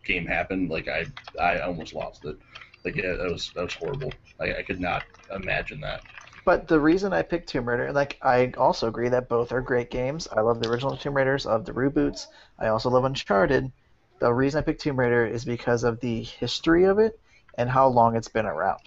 [0.04, 1.08] game happen, like I
[1.42, 2.38] I almost lost it.
[2.84, 4.20] Like yeah, that was that was horrible.
[4.40, 6.04] I, I could not imagine that.
[6.46, 9.90] But the reason I picked Tomb Raider, like I also agree that both are great
[9.90, 10.28] games.
[10.32, 12.28] I love the original Tomb Raiders, of the reboots.
[12.60, 13.72] I also love Uncharted.
[14.20, 17.20] The reason I picked Tomb Raider is because of the history of it
[17.58, 18.80] and how long it's been around.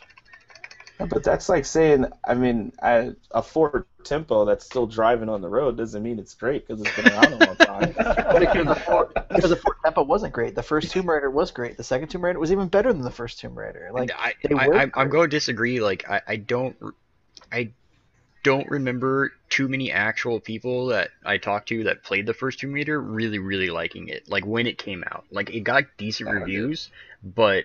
[0.98, 5.48] But that's like saying, I mean, I, a Ford Tempo that's still driving on the
[5.48, 7.94] road doesn't mean it's great because it's been around a long time.
[7.96, 10.54] But because the Ford, because the Ford Tempo wasn't great.
[10.54, 11.76] The first Tomb Raider was great.
[11.76, 13.90] The second Tomb Raider was even better than the first Tomb Raider.
[13.92, 15.80] Like I, I, I, I'm going to disagree.
[15.80, 16.76] Like I, I don't,
[17.52, 17.70] I
[18.42, 22.72] don't remember too many actual people that I talked to that played the first Tomb
[22.72, 24.28] Raider really, really liking it.
[24.28, 26.90] Like when it came out, like it got decent reviews,
[27.22, 27.64] but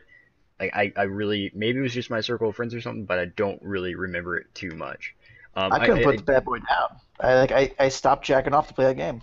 [0.60, 3.20] like I, I really maybe it was just my circle of friends or something, but
[3.20, 5.16] I don't really remember it too much.
[5.56, 7.00] Um, I couldn't I, put the bad boy down.
[7.20, 9.22] I like I, I stopped jacking off to play that game.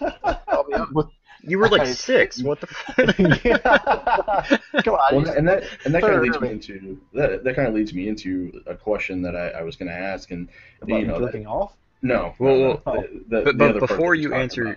[0.22, 1.10] Honest.
[1.42, 2.42] You were like six.
[2.42, 2.68] What the?
[2.70, 7.44] F- Come on, Well, and that and that kind of leads me into that.
[7.44, 10.30] That kind of leads me into a question that I, I was going to ask,
[10.30, 10.48] and
[10.82, 11.72] About you know, that, jerking off?
[12.02, 14.76] no, Well, well, the, the, but the but other before you answer about.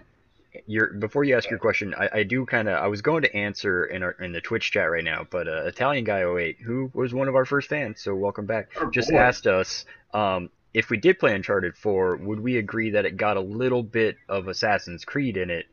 [0.67, 3.36] your before you ask your question, I, I do kind of I was going to
[3.36, 6.91] answer in our in the Twitch chat right now, but uh, Italian guy 08, who
[6.93, 9.17] was one of our first fans, so welcome back, Oh, just boy.
[9.17, 13.38] asked us um, if we did play Uncharted 4, would we agree that it got
[13.38, 15.67] a little bit of Assassin's Creed in it?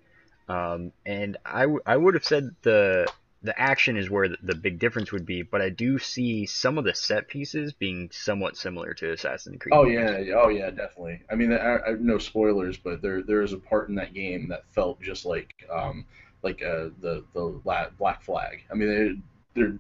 [0.51, 3.07] Um, and I, w- I would have said the
[3.43, 6.77] the action is where the, the big difference would be, but I do see some
[6.77, 9.73] of the set pieces being somewhat similar to Assassin's Creed.
[9.73, 11.23] Oh yeah, yeah, oh yeah, definitely.
[11.31, 14.49] I mean, I, I, no spoilers, but there there is a part in that game
[14.49, 16.05] that felt just like um
[16.43, 18.65] like uh the the La- Black Flag.
[18.71, 19.23] I mean,
[19.55, 19.73] they they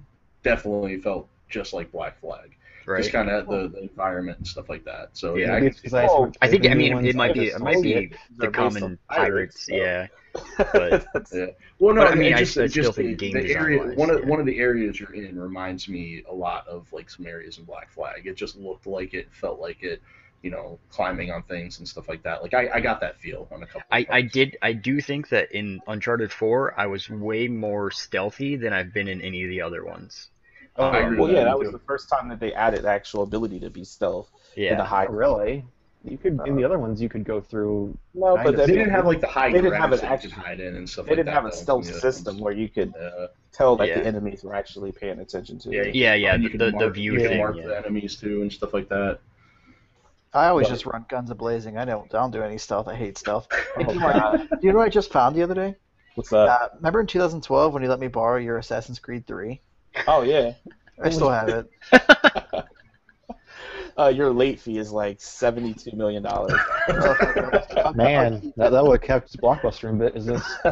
[0.44, 2.56] definitely felt just like Black Flag.
[2.86, 2.96] right.
[3.02, 5.10] Just kind of the, the environment and stuff like that.
[5.16, 7.04] So Yeah, yeah, I Maybe can it's see 'cause I Oh, I think I mean
[7.04, 8.12] it might be it might be Soviet.
[8.36, 10.06] the common pirates, pirates, so- yeah.
[10.32, 11.42] But Yeah.
[11.42, 11.46] Uh,
[11.78, 13.52] well, no, But, I I mean, mean, I- just, I just think the, game the
[13.54, 13.78] area.
[13.78, 14.26] design-wise, One of yeah.
[14.26, 17.64] one of the areas you're in reminds me a lot of like some areas in
[17.64, 18.26] Black Flag.
[18.26, 20.02] It just looked like it, felt like it,
[20.42, 22.42] you know, climbing on things and stuff like that.
[22.42, 23.82] Like I, I got that feel on a couple.
[23.90, 27.90] I, of I did I do think that in Uncharted 4 I was way more
[27.90, 30.28] stealthy than I've been in any of the other ones.
[30.76, 31.72] Oh, I agree well, yeah, that that was too.
[31.72, 34.76] the first time that they added actual ability to be stealth in Yeah.
[34.76, 35.04] the high.
[35.04, 35.64] Not really.
[36.02, 37.96] You could in the other ones you could go through.
[38.14, 40.30] No, but they They didn't have like the high They didn't have an that you
[40.30, 41.34] actual- hide in and stuff They like didn't that.
[41.34, 42.42] have a stealth from the system ones.
[42.42, 44.00] where you could Uh, tell that Yeah.
[44.00, 45.70] the enemies were actually paying attention to.
[45.70, 45.94] Yeah, it.
[45.94, 47.38] Yeah, yeah, and the, you could the, mark, the view you could thing.
[47.38, 47.66] mark yeah.
[47.66, 49.18] the enemies too and stuff like that.
[50.32, 51.76] I always But- just run guns a blazing.
[51.76, 52.88] I don't, I don't do any stealth.
[52.88, 53.48] I hate stealth.
[53.76, 54.48] Oh, God.
[54.48, 55.74] do you know what I just found the other day?
[56.14, 56.48] What's that?
[56.48, 59.60] Uh, remember in 2012 when you let me borrow your Assassin's Creed 3?
[60.06, 60.52] Oh yeah.
[61.02, 61.70] I still have it.
[63.98, 66.58] Uh, your late fee is like seventy-two million dollars.
[67.94, 70.42] Man, that, that would have kept Blockbuster in business.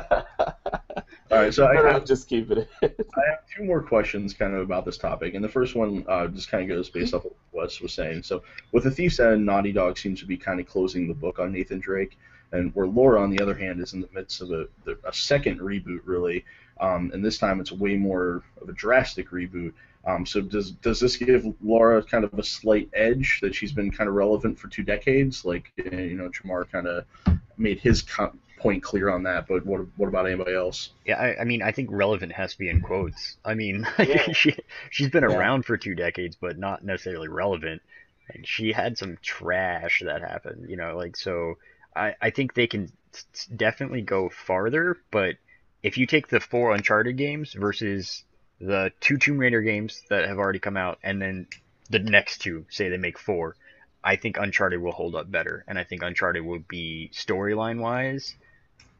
[1.31, 2.69] All right, so I Better have, just keep it.
[2.83, 2.87] I
[3.29, 6.51] have two more questions kind of about this topic, and the first one uh, just
[6.51, 8.23] kind of goes based off of what Wes was saying.
[8.23, 11.39] So, with the Thief's End, Naughty Dog seems to be kind of closing the book
[11.39, 12.19] on Nathan Drake,
[12.53, 14.67] and where Laura, on the other hand, is in the midst of a,
[15.05, 16.47] a second reboot, really,
[16.81, 19.75] um, and this time it's way more of a drastic reboot.
[20.09, 23.91] Um, so, does does this give Laura kind of a slight edge that she's been
[23.91, 25.45] kind of relevant for two decades?
[25.45, 27.05] Like, uh, you know, Jamar kind of
[27.59, 30.91] made his co- point clear on that, but what what about anybody else?
[31.05, 33.37] Yeah, I, I mean, I think relevant has to be in quotes.
[33.45, 34.33] I mean, Yeah.
[34.33, 34.57] she
[34.91, 35.37] she's been Yeah.
[35.37, 37.83] around for two decades, but not necessarily relevant.
[38.35, 40.97] Like she had some trash that happened, you know.
[40.97, 41.59] Like so,
[41.95, 44.97] I I think they can s- s- definitely go farther.
[45.11, 45.37] But
[45.83, 48.25] if you take the four Uncharted games versus
[48.61, 51.47] the two Tomb Raider games that have already come out, and then
[51.91, 53.57] the next two, say they make four,
[54.03, 58.35] I think Uncharted will hold up better, and I think Uncharted will be storyline wise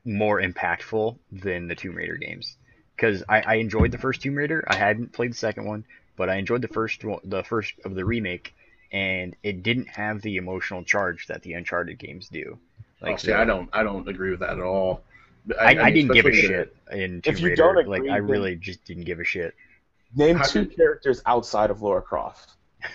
[0.05, 2.57] more impactful than the Tomb Raider games.
[2.97, 4.65] Because I, I enjoyed the first Tomb Raider.
[4.67, 5.85] I hadn't played the second one,
[6.17, 8.55] but I enjoyed the first one, the first of the remake,
[8.91, 12.59] and it didn't have the emotional charge that the Uncharted games do.
[13.01, 15.03] Like, Oh, see, I don't, I don't agree with that at all.
[15.61, 17.57] I, I, mean, didn't give a shit in Tomb If you Raider.
[17.75, 19.55] don't like I really just didn't give a shit.
[20.17, 22.51] Name How two could- characters outside of Laura Croft.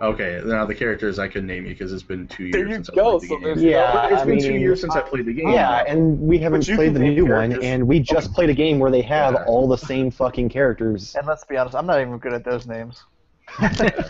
[0.00, 2.74] Okay, now the characters I couldn't name you because it's been two years There you
[2.74, 3.58] since go, I played so the game.
[3.70, 5.50] Yeah, It's I been two years since I played the game.
[5.50, 8.80] Yeah, and we haven't played the name new one, and we just played a game
[8.80, 9.44] where they have Yeah.
[9.44, 11.14] all the same fucking characters.
[11.14, 13.00] And let's be honest, I'm not even good at those names.
[13.58, 14.02] I,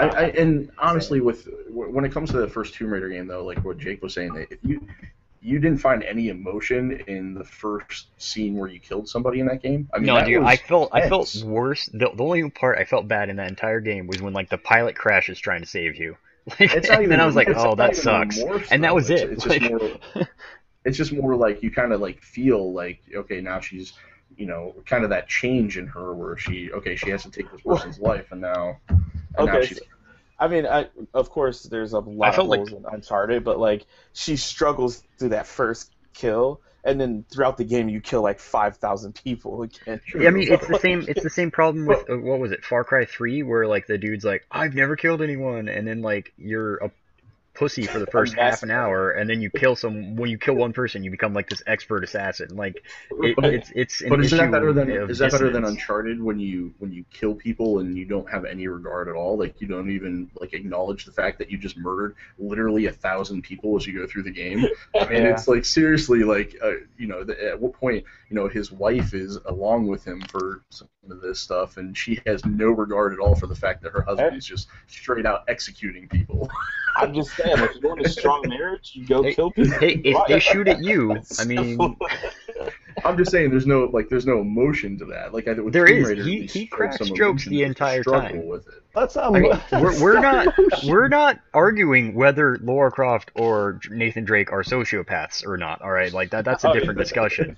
[0.00, 3.64] I, and honestly, with when it comes to the first Tomb Raider game, though, like
[3.64, 4.86] what Jake was saying, that if you
[5.46, 9.62] you didn't find any emotion in the first scene where you killed somebody in that
[9.62, 11.86] game, I mean, no, that dude, I felt I felt worse.
[11.86, 14.58] The, the only part I felt bad in that entire game was when like the
[14.58, 16.16] pilot crashes trying to save you.
[16.60, 17.10] Like, It's not and even.
[17.10, 18.38] then I was like, oh, that sucks.
[18.38, 19.32] remorse, And that was It's- it.
[19.32, 20.28] It's Like- just more.
[20.84, 23.92] It's just more like you kind of like feel like okay now she's
[24.36, 27.50] you know kind of that change in her where she okay she has to take
[27.50, 29.00] this person's life and now and
[29.38, 29.80] now Okay, she's
[30.38, 33.86] I mean, I, of course, there's a lot felt of like- in Uncharted, but like
[34.12, 38.76] she struggles through that first kill, and then throughout the game you kill like five
[38.76, 40.00] thousand people again.
[40.14, 41.04] Yeah, I mean, it's the same.
[41.08, 43.98] It's the same problem with uh, what was it, Far Cry Three, where like the
[43.98, 46.90] dude's like, "I've never killed anyone," and then like you're a
[47.56, 50.16] pussy for the first half an hour, and then you kill some.
[50.16, 52.54] When you kill one person, you become like this expert assassin.
[52.56, 55.64] Like it, But- it's it's an But is that better than is that better than.
[55.64, 59.36] Uncharted when you when you kill people and you don't have any regard at all?
[59.36, 63.42] Like you don't even like acknowledge the fact that you just murdered literally a thousand
[63.42, 64.64] people as you go through the game.
[65.00, 65.30] I mean, Yeah.
[65.32, 69.14] it's like seriously, like uh, you know, the, at what point you know his wife
[69.14, 73.18] is along with him for some of this stuff, and she has no regard at
[73.18, 76.50] all for the fact that her husband is just straight out executing people.
[76.96, 79.78] I'm just saying, if you want a strong marriage, you go Hey, kill people.
[79.78, 81.96] Hey, if they shoot at you, I mean,
[83.04, 85.32] I'm just saying, there's no like, there's no emotion to that.
[85.34, 86.08] Like I with There Tomb is.
[86.08, 88.46] Raider, He- he cracks jokes the entire struggle time.
[88.46, 88.82] With it.
[88.94, 89.36] That's um.
[89.36, 90.48] I mean, we're, we're not
[90.86, 95.82] we're not arguing whether Lara Croft or Nathan Drake are sociopaths or not.
[95.82, 97.54] All right, like that that's a Oh, different discussion.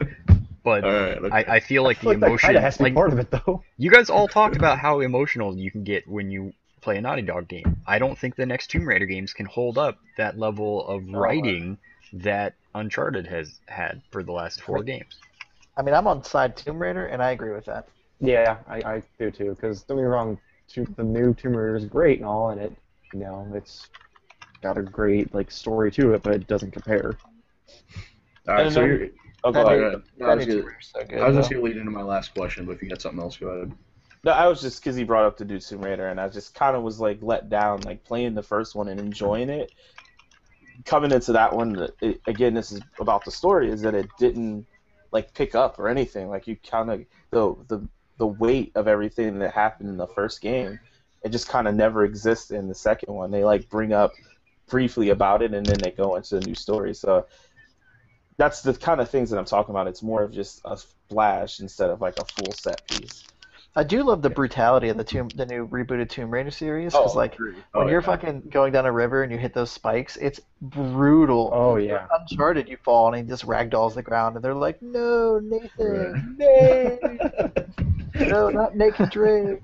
[0.64, 1.16] But All right.
[1.18, 1.28] Okay.
[1.32, 3.18] I, I feel like I the like emotion, kind has to be like part of
[3.20, 3.62] it, though.
[3.78, 7.22] you guys all talked about how emotional you can get when you play a Naughty
[7.22, 7.76] Dog game.
[7.86, 11.18] I don't think the next Tomb Raider games can hold up that level of No,
[11.18, 11.78] I- writing
[12.12, 15.18] that Uncharted has had for the last four games.
[15.76, 17.88] I mean, I'm on side Tomb Raider, and I agree with that.
[18.20, 19.50] Yeah, I, I do too.
[19.50, 20.38] Because don't get me wrong,
[20.68, 22.72] Tomb- the new Tomb Raider is great and all, and it,
[23.12, 23.88] you know, it's
[24.62, 27.16] got a great like story to it, but it doesn't compare.
[28.48, 28.66] All right.
[28.66, 29.08] And So then- you're,
[29.44, 29.80] Oh, go Go ahead.
[29.82, 30.02] ahead.
[30.20, 31.18] I That was new gonna- Tomb Raider's so good.
[31.20, 31.54] I was just though.
[31.56, 33.72] gonna lead into my last question, but if you got something else, go ahead.
[34.24, 36.54] No, I was just because he brought up the new Tomb Raider, and I just
[36.54, 39.72] kind of was like let down, like playing the first one and enjoying it.
[40.84, 44.66] Coming into that one, it, again, this is about the story, is that it didn't
[45.12, 46.28] like pick up or anything.
[46.28, 50.40] Like you kind of the the the weight of everything that happened in the first
[50.40, 50.78] game,
[51.22, 53.30] it just kind of never exists in the second one.
[53.30, 54.12] They like bring up
[54.68, 56.94] briefly about it, and then they go into the new story.
[56.94, 57.26] So
[58.36, 59.86] that's the kind of things that I'm talking about.
[59.86, 63.24] It's more of just a splash instead of like a full set piece.
[63.76, 67.00] I do love the brutality of the tomb, the new rebooted Tomb Raider series, oh,
[67.02, 67.36] because like.
[67.74, 68.06] Oh, when you're yeah.
[68.06, 71.50] fucking going down a river and you hit those spikes, it's brutal.
[71.52, 72.06] Oh yeah.
[72.10, 76.98] Uncharted, you fall and he just ragdolls the ground, and they're like, "No, Nathan, no,
[78.14, 79.62] no, not naked Drake."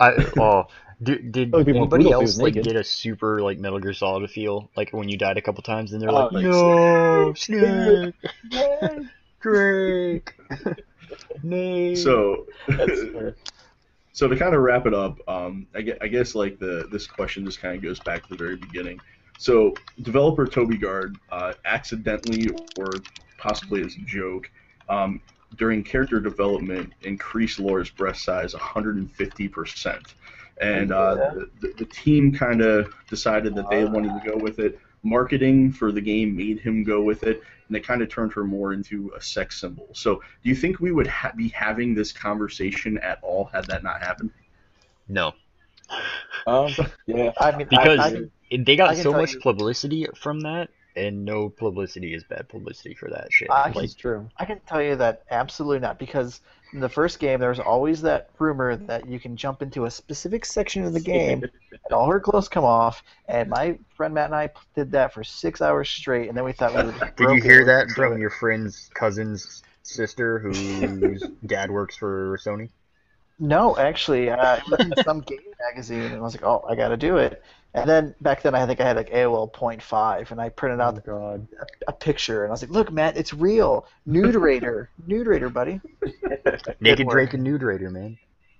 [0.00, 0.64] I oh.
[1.02, 2.64] Did, did Oh, anybody brutal if he else like naked.
[2.64, 5.92] get a super like Metal Gear Solid feel like when you died a couple times
[5.92, 8.14] and they're Oh, like, like, no, Snake,
[9.40, 10.34] Drake,
[11.42, 11.98] Nate.
[11.98, 12.46] So,
[14.12, 17.06] so to kind of wrap it up, um, I guess, I guess like the this
[17.06, 19.00] question just kind of goes back to the very beginning.
[19.38, 22.90] So, developer Toby Gard uh, accidentally or
[23.38, 24.50] possibly as a joke,
[24.88, 25.20] um,
[25.56, 30.14] during character development, increased Lara's breast size 150 percent,
[30.60, 34.58] and uh, the, the, the team kind of decided that they wanted to go with
[34.58, 34.78] it.
[35.06, 38.42] Marketing for the game made him go with it, and it kind of turned her
[38.44, 39.88] more into a sex symbol.
[39.92, 43.82] So, do you think we would ha- be having this conversation at all had that
[43.84, 44.30] not happened?
[45.08, 45.32] no,
[46.48, 46.72] Um,
[47.06, 47.32] yeah.
[47.38, 48.10] I mean, because I, I
[48.50, 52.94] can, they got so much you- publicity from that, and no publicity is bad publicity
[52.94, 53.48] for that shit.
[53.48, 54.28] I like, It's true.
[54.38, 56.40] I can tell you that absolutely not, because
[56.72, 59.90] in the first game there was always that rumor that you can jump into a
[59.90, 63.02] specific section of the game and all her clothes come off.
[63.28, 66.52] And my friend Matt and I did that for six hours straight, and then we
[66.52, 66.98] thought we would.
[67.16, 72.70] did you hear that from your friend's cousin's sister, whose dad works for Sony?
[73.38, 76.74] No, actually, uh, it was in some game magazine, and I was like, "Oh, I
[76.74, 77.42] got to do it."
[77.74, 80.80] And then back then, I think I had like AOL point 0.5, and I printed
[80.80, 81.46] Oh out god.
[81.86, 83.86] a picture, and I was like, "Look, Matt, it's real.
[84.06, 85.80] Nude Raider, Nuderator, buddy."
[86.80, 87.14] Naked work.
[87.16, 88.16] Drake and Nude Raider, man.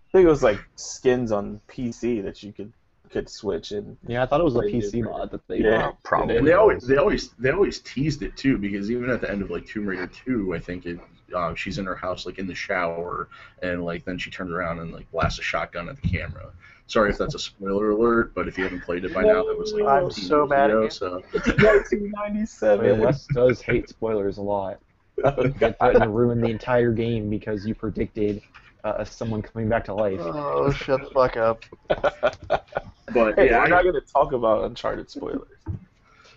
[0.08, 2.72] I think it was like skins on PC that you could
[3.10, 5.04] could switch and Yeah, I thought it was a PC great.
[5.04, 5.92] mod that they Yeah.
[6.02, 6.36] Probably.
[6.38, 9.42] And they always they always they always teased it too because even at the end
[9.42, 10.98] of like Tomb Raider two, I think it
[11.34, 13.28] uh, she's in her house like in the shower
[13.62, 16.50] and like then she turns around and like blasts a shotgun at the camera.
[16.88, 19.58] Sorry if that's a spoiler alert, but if you haven't played it by now, that
[19.58, 20.90] was like I'm so years mad at ago, you.
[20.90, 23.00] So I mean, 1997.
[23.00, 24.78] Wes does hate spoilers a lot.
[25.16, 28.42] They threaten to ruin the entire game because you predicted
[28.84, 30.20] uh, someone coming back to life.
[30.20, 31.64] Oh, shut the fuck up.
[31.88, 35.48] but Hey, yeah, we're I, not going to talk about Uncharted spoilers.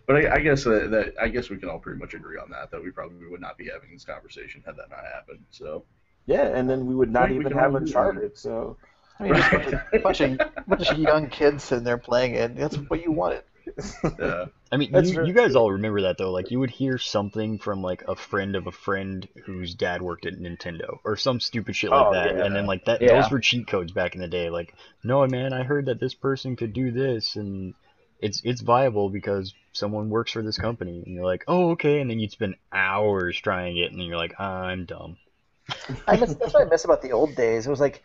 [0.09, 2.49] But I, I guess that, that I guess we can all pretty much agree on
[2.49, 5.45] that that we probably would not be having this conversation had that not happened.
[5.51, 5.83] So
[6.25, 8.35] Yeah, and then we would not We- we even have all agree on Uncharted.
[8.35, 8.75] So
[9.19, 9.53] I mean, just
[9.93, 12.55] a bunch of, bunch of, young kids sitting there playing it.
[12.55, 13.43] That's what you wanted.
[14.19, 14.45] yeah.
[14.71, 16.31] I mean, you, very you guys all remember that though.
[16.31, 20.25] Like, you would hear something from like a friend of a friend whose dad worked
[20.25, 22.45] at Nintendo or some stupid shit like Oh, that, yeah.
[22.45, 23.21] and then like that Yeah.
[23.21, 24.49] those were cheat codes back in the day.
[24.49, 27.75] Like, no man, I heard that this person could do this, and
[28.19, 32.09] it's it's viable because someone works for this company, and you're like, oh okay, and
[32.09, 35.17] then you'd spend hours trying it, and then you're like, I'm dumb.
[36.07, 37.67] I miss, that's what I miss about the old days.
[37.67, 38.03] It was like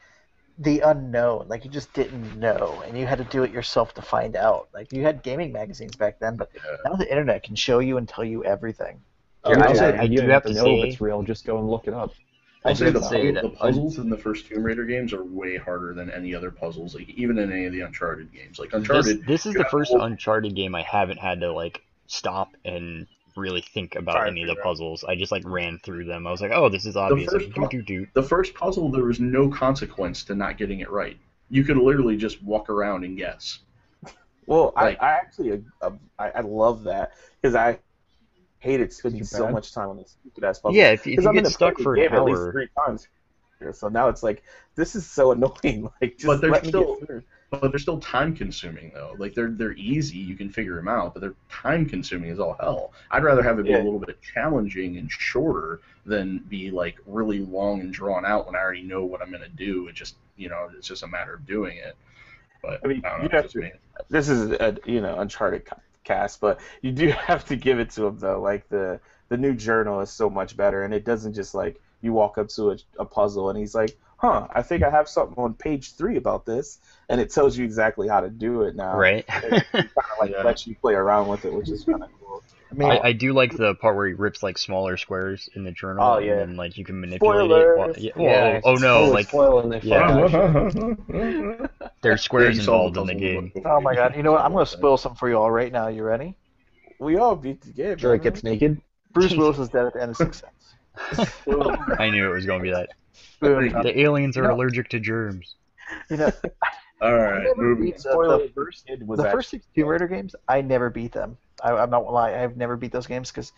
[0.58, 1.48] the unknown.
[1.48, 4.68] Like you just didn't know, and you had to do it yourself to find out.
[4.74, 6.50] Like you had gaming magazines back then, but
[6.84, 9.00] now the internet can show you and tell you everything.
[9.46, 11.00] Yeah, Yeah, I- I, I you do don't have to to know say- if it's
[11.00, 11.22] real.
[11.22, 12.12] Just go and look it up.
[12.64, 14.84] I I'll say should the, say puzzle- that the puzzles in the first Tomb Raider
[14.84, 18.32] games are way harder than any other puzzles, like even in any of the Uncharted
[18.32, 18.58] games.
[18.58, 21.82] Like This, Uncharted, this is the first all- Uncharted game I haven't had to like
[22.06, 23.06] stop and
[23.36, 24.64] really think about Try any of the figure out.
[24.70, 25.04] puzzles.
[25.04, 26.26] I just like ran through them.
[26.26, 27.30] I was like, oh, this is obvious.
[27.32, 28.06] first Like, pu- do do do.
[28.14, 31.18] the first puzzle there was no consequence to not getting it right.
[31.50, 33.58] You could literally just walk around and guess.
[34.46, 37.12] Well, Like- I, I actually uh, I, I love that
[37.42, 37.78] because I
[38.64, 40.74] hated spending so much time on this stupid ass puzzle.
[40.74, 42.68] Yeah, if, if Because you I'm get stuck for the an game at least three
[42.84, 43.08] times.
[43.72, 44.42] So now it's like
[44.74, 45.88] this is so annoying.
[46.00, 47.22] Like just But there's let me still- get.
[47.50, 49.14] But they're still time consuming though.
[49.16, 52.56] Like they're they're easy, you can figure them out, but they're time consuming as all
[52.58, 52.92] hell.
[53.12, 53.82] I'd rather have it be Yeah.
[53.82, 58.56] a little bit challenging and shorter than be like really long and drawn out when
[58.56, 59.86] I already know what I'm gonna do.
[59.86, 61.94] It just you know, it's just a matter of doing it.
[62.60, 63.72] But I mean, I don't you know, have to- me.
[64.08, 67.90] This is a you know Uncharted ca- cast, but you do have to give it
[67.90, 68.40] to him though.
[68.40, 72.12] Like the the new journal is so much better, and it doesn't just like you
[72.12, 75.42] walk up to a, a puzzle and he's like, "Huh, I think I have something
[75.42, 76.78] on page three about this,"
[77.08, 78.96] and it tells you exactly how to do it now.
[78.98, 79.26] right?
[79.26, 79.84] Kind of
[80.20, 80.42] like Yeah.
[80.42, 82.42] lets you play around with it, which is kind of cool.
[82.70, 85.64] I mean, I, I do like the part where he rips like smaller squares in
[85.64, 86.32] the journal, Oh, yeah.
[86.32, 87.68] and then like you can manipulate Spoilers!
[87.68, 87.78] it.
[87.78, 91.68] While, yeah, Yeah, oh, oh no, totally like spoiling the Yeah.
[92.04, 93.52] fuck there's squares Yeah, you involved in the game.
[93.64, 94.16] oh my god!
[94.16, 94.44] You know what?
[94.44, 95.88] I'm gonna spoil something for you all right now.
[95.88, 96.36] You ready?
[96.98, 97.98] We all beat the game.
[97.98, 98.80] Sure, it gets naked.
[99.12, 101.28] Bruce Willis is dead at the end of Six Sense.
[101.98, 102.88] I knew it was going to be that.
[103.40, 105.56] The aliens are allergic to germs.
[106.08, 106.32] You know,
[107.00, 107.86] All right, moving.
[107.86, 110.34] beat the, first Kid was the first six Tomb Raider games.
[110.48, 111.36] I never beat them.
[111.62, 112.42] I, I'm not gonna lie.
[112.42, 113.52] I've never beat those games because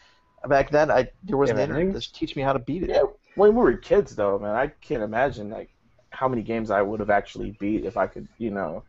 [0.48, 2.90] back then I there wasn't Yeah, internet things- to teach me how to beat it.
[2.90, 3.02] Yeah,
[3.36, 5.70] when we were kids, though, man, I can't imagine like
[6.16, 8.82] how many games I would have actually beat if I could, you know,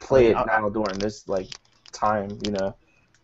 [0.00, 1.48] play it I- now during this like
[1.92, 2.74] time, you know.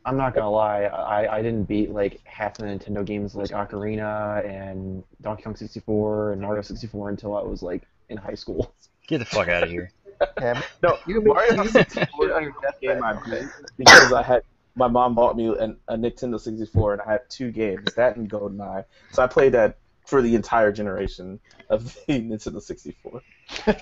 [0.07, 4.43] I'm not gonna lie, I, I didn't beat like half the Nintendo games like Ocarina
[4.49, 8.73] and Donkey Kong 64 and Mario 64 until I was like in high school.
[9.09, 9.91] Get the fuck out of here.
[10.41, 13.43] Yeah, No, you Mario can make 64 on your game I deathbed.
[13.43, 14.43] beat because I had
[14.75, 18.31] my mom bought me an, a Nintendo 64 and I had two games, that and
[18.31, 18.85] GoldenEye.
[19.13, 19.79] So I played that
[20.11, 21.39] for the entire generation
[21.71, 21.91] of the
[22.21, 23.23] Nintendo 64.
[23.67, 23.77] I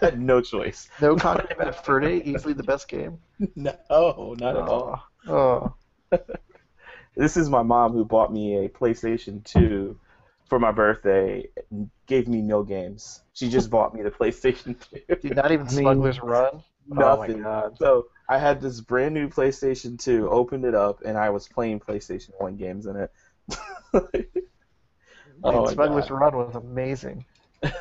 [0.00, 0.88] had no choice.
[1.00, 3.18] No Bad Fur Day, easily the best game.
[3.54, 5.02] No, not at all.
[5.28, 5.74] Oh,
[6.10, 6.18] oh.
[7.16, 9.98] This is my mom who bought me a PlayStation 2
[10.48, 13.22] for my birthday and gave me no games.
[13.34, 14.76] She just bought me the PlayStation
[15.08, 15.16] 2.
[15.16, 16.62] dude, not even Smuggler's Run.
[16.92, 17.42] Oh Nothing.
[17.42, 17.76] god.
[17.78, 21.80] so I had this brand new PlayStation 2, opened it up, and I was playing
[21.80, 23.10] PlayStation 1 games in it.
[25.44, 26.20] Oh Man, my Smuggler's God.
[26.20, 27.24] Run was amazing.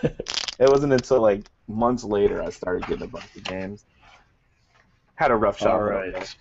[0.60, 3.86] It wasn't until like months later I started getting a bunch of games.
[5.16, 5.72] Had a rough shot.
[5.74, 6.36] All right.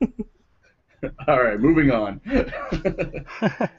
[1.28, 2.20] All right, moving on.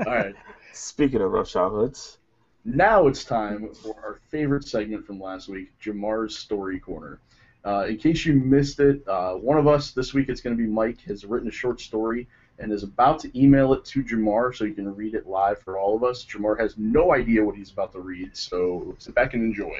[0.05, 0.35] All right.
[0.73, 2.19] Speaking of rough childhoods,
[2.65, 7.21] Now it's time for our favorite segment from last week, Jamar's Story Corner.
[7.65, 10.61] Uh, in case you missed it, uh, one of us this week, it's going to
[10.63, 12.27] be Mike, has written a short story
[12.61, 15.77] and is about to email it to Jamar so you can read it live for
[15.77, 16.23] all of us.
[16.25, 19.77] Jamar has no idea what he's about to read, so sit back and enjoy.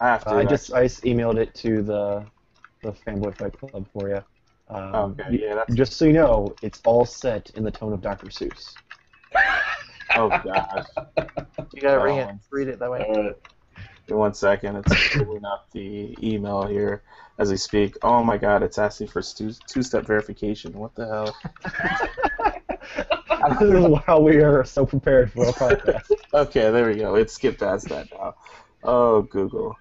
[0.00, 0.30] I have to.
[0.30, 2.24] Uh, I just I just emailed it to the
[2.82, 4.24] the Fanboy Fight Club for you.
[4.68, 5.74] Um, Okay, yeah, that's.
[5.74, 8.26] Just so you know, it's all set in the tone of Dr.
[8.26, 8.74] Seuss.
[10.16, 10.86] Oh gosh.
[11.74, 12.04] You gotta Oh.
[12.04, 13.06] ring it, read it that way.
[13.06, 13.32] Uh,
[14.08, 14.76] Give me one second.
[14.76, 17.02] It's pulling up the email here
[17.36, 17.94] as we speak.
[18.00, 20.72] Oh my god, it's asking for two step verification.
[20.72, 21.36] What the hell?
[23.60, 26.10] this is how we are so prepared for a podcast.
[26.32, 27.16] Okay, there we go.
[27.16, 28.34] It skipped past that now.
[28.82, 29.76] Oh, Google.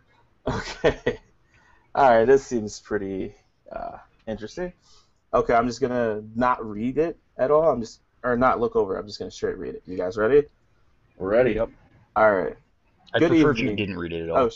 [0.46, 1.20] Okay.
[1.96, 3.34] All right, this seems pretty
[3.72, 3.98] uh,
[4.28, 4.74] interesting.
[5.34, 7.70] Okay, I'm just gonna not read it at all.
[7.70, 8.98] I'm just or not look over.
[8.98, 9.84] I'm just gonna straight read it.
[9.86, 10.44] You guys ready?
[11.18, 11.54] we're ready.
[11.54, 11.70] Yep.
[12.18, 12.58] All right.
[13.14, 13.76] I Good prefer if you evening.
[13.78, 14.38] didn't read it at all.
[14.38, 14.50] Oh.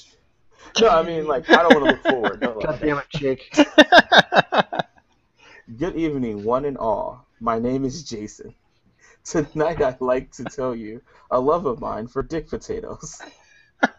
[0.80, 2.42] No, I mean like I don't want to look forward.
[2.42, 3.54] No, God damn it, Jake.
[5.78, 7.26] Good evening, one and all.
[7.40, 8.54] My name is Jason.
[9.24, 13.22] Tonight I'd like to tell you a love of mine for dick potatoes.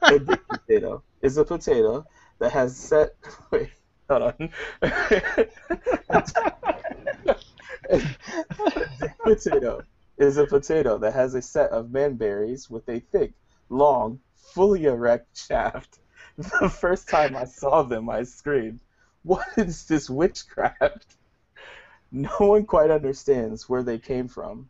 [0.02, 2.04] A dick potato is a potato
[2.38, 3.14] that has set.
[3.50, 3.70] Wait,
[4.08, 4.50] hold on.
[4.82, 5.46] a
[9.00, 9.82] dick potato
[10.18, 13.32] is a potato that has a set of manberries with a thick,
[13.68, 14.20] long,
[14.54, 15.98] fully erect shaft.
[16.36, 18.80] The first time I saw them, I screamed,
[19.22, 21.06] What is this witchcraft?
[22.14, 24.68] No one quite understands where they came from.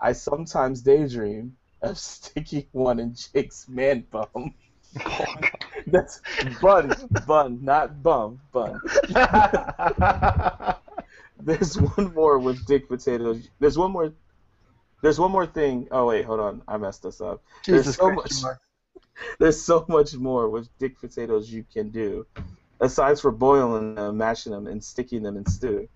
[0.00, 4.54] I sometimes daydream of sticking one in Jake's man bum.
[5.06, 5.24] Oh,
[5.86, 6.20] That's
[6.60, 6.94] bun,
[7.26, 8.78] bun, not bum, bun.
[11.40, 13.48] There's one more with Dick Potatoes.
[13.58, 14.12] There's one more.
[15.02, 15.88] There's one more thing.
[15.90, 16.62] Oh wait, hold on.
[16.68, 17.42] I messed this up.
[17.66, 18.60] There's so much- Mark.
[19.38, 22.26] There's so much more with Dick Potatoes you can do,
[22.80, 25.88] aside for boiling them, mashing them, and sticking them in stew.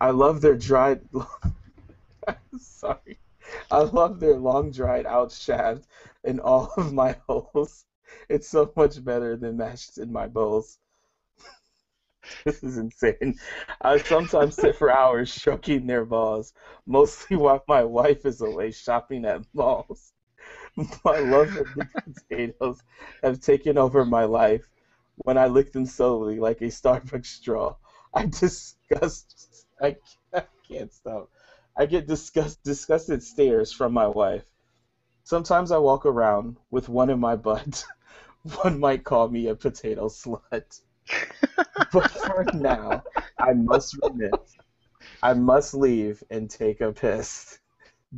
[0.00, 1.02] I love their dried.
[2.58, 3.18] Sorry,
[3.70, 5.86] I love their long dried out shaft
[6.24, 7.86] in all of my holes.
[8.28, 10.78] It's so much better than mashed in my bowls.
[12.44, 13.38] This is insane.
[13.82, 16.54] I sometimes sit for hours stroking their balls,
[16.86, 20.13] mostly while my wife is away shopping at malls.
[21.04, 21.86] My love for the
[22.30, 22.80] potatoes
[23.22, 24.68] have taken over my life.
[25.18, 27.76] When I lick them slowly like a Starbucks straw,
[28.14, 29.66] I disgust.
[29.80, 29.96] I,
[30.34, 31.30] I can't stop.
[31.76, 34.44] I get disgust, disgusted stares from my wife.
[35.24, 37.84] Sometimes I walk around with one in my butt.
[38.62, 40.80] One might call me a potato slut.
[41.92, 43.04] but for now,
[43.40, 44.38] I must remit.
[45.22, 47.58] I must leave and take a piss.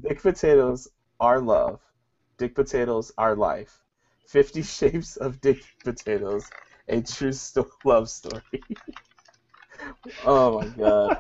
[0.01, 0.89] Dick potatoes
[1.21, 1.81] are love.
[2.39, 3.83] Dick potatoes are life.
[4.29, 6.53] Fifty Shapes of Dick Potatoes,
[6.89, 8.43] a true sto- love story.
[10.25, 11.13] oh my god.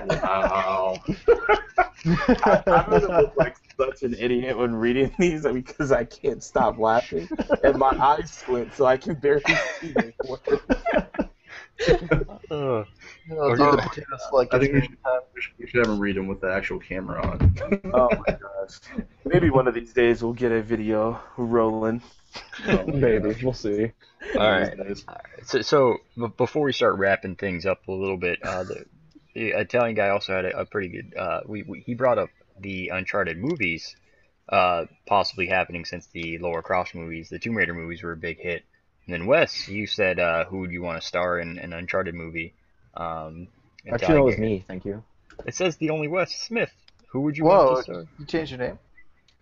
[0.00, 1.02] Wow.
[2.44, 6.78] I, I'm gonna look like such an idiot when reading these because I can't stop
[6.78, 7.28] laughing
[7.62, 10.62] and my eyes squint so I can barely see the words.
[12.50, 12.86] Ugh.
[13.28, 14.80] You know, dude, the potato slut I think we
[15.40, 17.54] should, we should, have him read them with the actual camera on.
[17.94, 18.80] Oh my gosh.
[19.24, 22.02] Maybe one of these days we'll get a video rolling.
[22.86, 23.92] Maybe we'll see.
[24.36, 24.76] All right.
[25.44, 28.84] So, so b- before we start wrapping things up a little bit, uh, the,
[29.34, 31.14] the Italian guy also had a, a pretty good.
[31.16, 33.96] Uh, we, we he brought up the Uncharted movies,
[34.48, 38.38] uh, possibly happening since the Lara Croft movies, the Tomb Raider movies were a big
[38.38, 38.64] hit.
[39.10, 42.14] And then Wes, you said uh, who would you want to star in an Uncharted
[42.14, 42.54] movie?
[42.94, 43.48] Um,
[43.90, 44.64] Actually, that Italian was me.
[44.68, 45.02] Thank you.
[45.44, 46.70] It says the only Wes Smith.
[47.10, 48.06] Who would you Whoa, want to star?
[48.20, 48.78] you changed your name?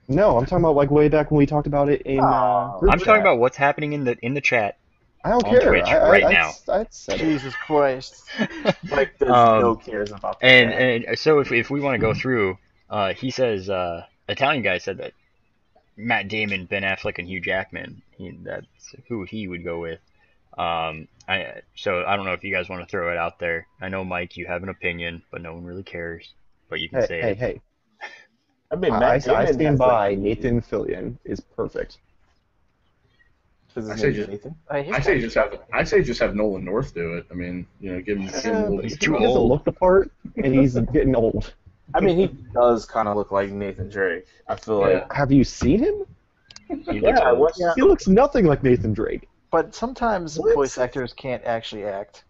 [0.08, 2.18] No, I'm talking about like way back when we talked about it in.
[2.20, 2.78] Uh, Oh.
[2.80, 3.06] group I'm chat.
[3.08, 4.78] talking about what's happening in the in the chat.
[5.22, 5.68] I don't on care.
[5.70, 6.48] Twitch I, I, right I, now.
[6.70, 7.24] I, said it.
[7.26, 8.24] Jesus Christ.
[8.90, 10.46] Like there's Um, no cares about that.
[10.46, 12.56] And and so if if we want to go through,
[12.88, 15.12] uh, he says uh, Italian guy said that
[15.98, 18.00] Matt Damon, Ben Affleck, and Hugh Jackman.
[18.16, 18.66] He, that's
[19.08, 19.98] who he would go with.
[20.56, 23.66] Um, I so I don't know if you guys want to throw it out there.
[23.80, 26.32] I know Mike, you have an opinion, but no one really cares.
[26.70, 27.38] But you can Hey, say hey, it.
[27.38, 27.60] hey!
[28.70, 30.10] I mean, Matt I, I stand by.
[30.10, 31.98] like, Nathan Fillion is perfect.
[33.76, 34.54] I say just- Nathan?
[34.68, 37.26] I, I say just have I say just have Nolan North do it.
[37.30, 39.12] I mean, you know, give him, give him a Uh, little but he's he too
[39.12, 39.48] doesn't old.
[39.50, 40.10] look the part,
[40.42, 41.54] and he's getting old.
[41.94, 44.26] I mean, he does kind of look like Nathan Drake.
[44.48, 45.12] I feel like.
[45.12, 46.04] Have you seen him?
[46.68, 47.50] He looks Yeah, I old.
[47.56, 47.72] Yeah.
[47.76, 49.28] He looks nothing like Nathan Drake.
[49.50, 50.54] But sometimes What?
[50.54, 52.24] voice actors can't actually act.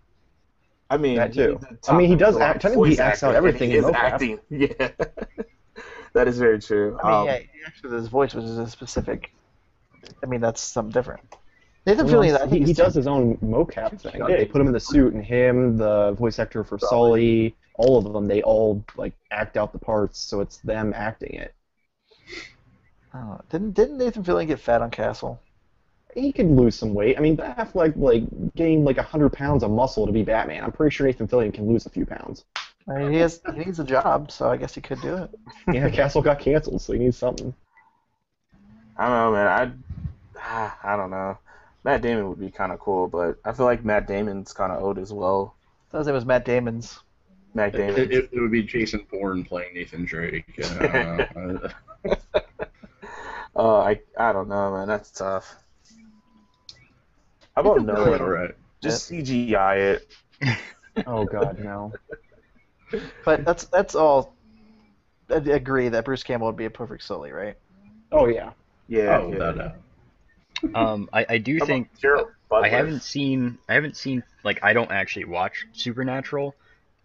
[0.91, 1.61] I mean, That too.
[1.89, 3.95] I mean, he does voice act- technically he acts out everything he in is mocap.
[3.97, 4.39] acting.
[4.51, 4.91] Yeah,
[6.15, 6.99] that is very true.
[7.03, 9.33] I mean, Um, yeah, he acts with his voice, which is a specific.
[10.23, 11.37] I mean, that's something different.
[11.87, 14.15] Nathan Well, Fillion, I he, think he is does his own mocap thing.
[14.21, 14.27] Yeah.
[14.29, 18.13] They put him in the suit, and him, the voice actor for Sully, all of
[18.13, 21.55] them, they all like act out the parts, so it's them acting it.
[23.15, 23.39] I.
[23.51, 25.41] Didn't didn't Nathan Fillion get fat on Castle?
[26.15, 27.17] He could lose some weight.
[27.17, 28.25] I mean, Ben Affleck like
[28.55, 30.65] gained like hundred pounds of muscle to be Batman.
[30.65, 32.45] I'm pretty sure Nathan Fillion can lose a few pounds.
[32.89, 35.31] I mean, he has he needs a job, so I guess he could do it.
[35.73, 37.55] Yeah, Castle got canceled, so he needs something.
[38.97, 39.83] I don't know, man.
[40.37, 41.39] I, I don't know.
[41.85, 44.83] Matt Damon would be kind of cool, but I feel like Matt Damon's kind of
[44.83, 45.55] old as well.
[45.93, 46.99] His name was Matt Damon's.
[47.59, 48.13] Matt It, Damon.
[48.13, 50.45] it, it would be Jason Bourne playing Nathan Drake.
[50.81, 51.69] Uh,
[53.57, 54.87] Oh, I I don't know, man.
[54.87, 55.57] That's tough.
[57.57, 58.09] How about no?
[58.09, 58.55] right, all right.
[58.81, 60.09] Just CGI it.
[61.07, 61.93] Oh God, no.
[63.25, 64.35] But that's that's all.
[65.31, 67.57] I agree that Bruce Campbell would be a perfect Sully, right?
[68.11, 68.51] Oh yeah.
[68.89, 69.19] Yeah.
[69.21, 69.35] Oh, yeah.
[69.35, 70.75] without doubt.
[70.75, 72.69] Um, I, I do How think Gerald I Butler?
[72.69, 76.57] haven't seen I haven't seen like I don't actually watch Supernatural,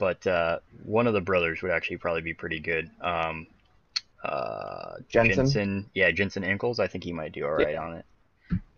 [0.04, 2.90] but uh, one of the brothers would actually probably be pretty good.
[3.02, 3.48] Um,
[4.22, 5.90] uh, Jensen?
[5.94, 6.80] yeah, Jensen Ackles.
[6.80, 8.06] I think he might do all right on it.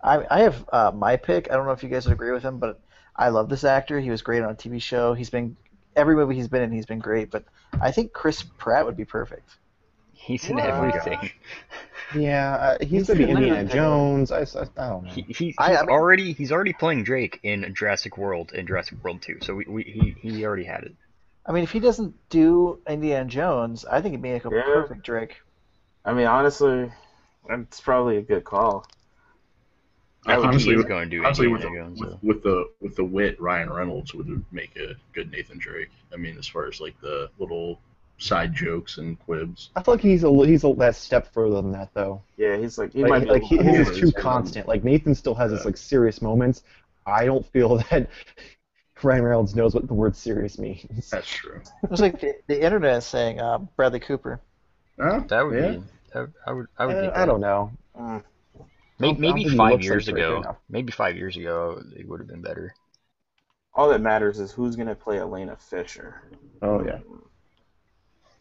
[0.04, 1.52] I I have uh, my pick.
[1.52, 2.80] I don't know if you guys would agree with him, but
[3.16, 4.00] I love this actor.
[4.00, 5.14] He was great on a TV show.
[5.16, 5.58] He's been
[5.96, 6.72] every movie he's been in.
[6.72, 7.32] He's been great.
[7.32, 7.44] But
[7.82, 9.50] I think Chris Pratt would be perfect.
[10.14, 10.66] He's in What?
[10.70, 11.32] everything.
[12.14, 13.68] Yeah, uh, he's, He's gonna be Indiana.
[13.68, 14.32] Jones.
[14.32, 15.10] I, I, I don't know.
[15.10, 18.68] He, he, he's I- I mean- already he's already playing Drake in Jurassic World in
[18.68, 19.40] Jurassic World 2.
[19.42, 19.84] So we, we
[20.22, 20.96] he he already had it.
[21.46, 24.64] I mean, if he doesn't do Indiana Jones, I think he'd make a Yeah.
[24.64, 25.42] perfect Drake.
[26.06, 26.92] I mean, honestly,
[27.48, 28.86] that's probably a good call.
[30.28, 32.00] I think honestly, he is going to do honestly, with Indiana the, Jones.
[32.00, 32.20] with, though.
[32.24, 35.90] with the with the wit, Ryan Reynolds would make a good Nathan Drake.
[36.12, 37.80] I mean, as far as like the little
[38.18, 39.70] side jokes and quibs.
[39.76, 42.22] I feel like he's a he's a that step further than that though.
[42.38, 44.68] Yeah, he's like he might Like, be like he, his is too constant.
[44.68, 46.64] Like Nathan still has his like serious moments.
[47.06, 48.10] I don't feel that
[49.06, 51.10] Ryan Reynolds knows what the word serious means.
[51.10, 51.62] That's true.
[51.84, 54.42] It was like the, the internet is saying uh, Bradley Cooper.
[55.00, 55.22] Huh?
[55.28, 55.72] That would yeah.
[55.72, 55.84] be.
[56.14, 56.68] That, I would.
[56.78, 56.96] I would.
[56.96, 57.72] Uh, I don't know.
[57.98, 58.24] Mm.
[58.98, 60.58] Maybe, I don't maybe five looks like years ago.
[60.70, 62.74] Maybe five years ago, it would have been better.
[63.74, 66.24] All that matters is who's gonna play Elena Fisher.
[66.62, 67.00] Oh yeah.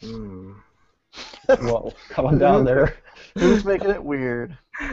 [0.02, 0.54] Mm.
[1.48, 2.96] Well, come on down there.
[3.36, 4.56] Who's making it weird?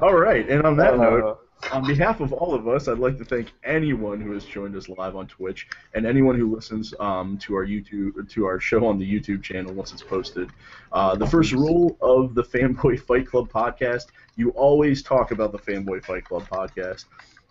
[0.00, 3.18] All right, and on that Uh, note, on behalf of all of us, I'd like
[3.18, 7.36] to thank anyone who has joined us live on Twitch and anyone who listens um,
[7.38, 10.50] to our YouTube to our show on the YouTube channel once it's posted.
[10.92, 14.06] Uh, the first rule of the Fanboy Fight Club podcast:
[14.36, 17.04] you always talk about the Fanboy Fight Club podcast.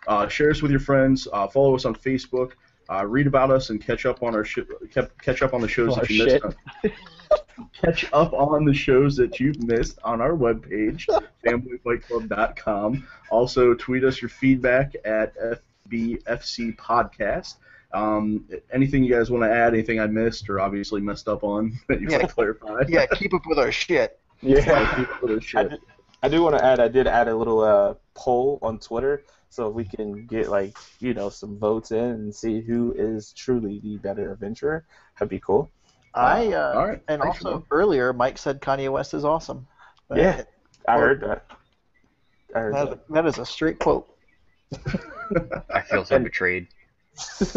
[0.06, 1.28] Uh, share us with your friends.
[1.32, 2.52] Uh, follow us on Facebook.
[2.90, 4.60] Uh, read about us and catch up on our sh-
[5.22, 6.44] catch up on the shows Our that you missed.
[7.82, 11.04] catch up on the shows that you've missed on our webpage,
[11.46, 13.06] fanboyfightclub.com.
[13.30, 15.34] Also, tweet us your feedback at
[15.90, 17.56] FBFC Podcast.
[17.92, 21.78] Um, anything you guys want to add, anything I missed or obviously messed up on
[21.88, 22.18] that you Yeah.
[22.18, 22.82] want to clarify?
[22.88, 24.18] Yeah, keep up with our shit.
[24.42, 24.94] Yeah.
[24.96, 25.70] Keep it a I shit.
[25.70, 25.80] did,
[26.22, 26.80] I do want to add.
[26.80, 30.76] I did add a little uh, poll on Twitter, so if we can get like
[31.00, 34.84] you know some votes in and see who is truly the better adventurer,
[35.18, 35.70] that'd be cool.
[36.14, 37.02] I uh, All right.
[37.08, 39.66] and Thanks, also earlier Mike said Kanye West is awesome.
[40.08, 40.42] But Yeah.
[40.88, 41.44] I heard that.
[42.54, 44.08] I heard that, that is a straight quote.
[45.70, 46.66] I feel so betrayed.
[47.38, 47.56] He's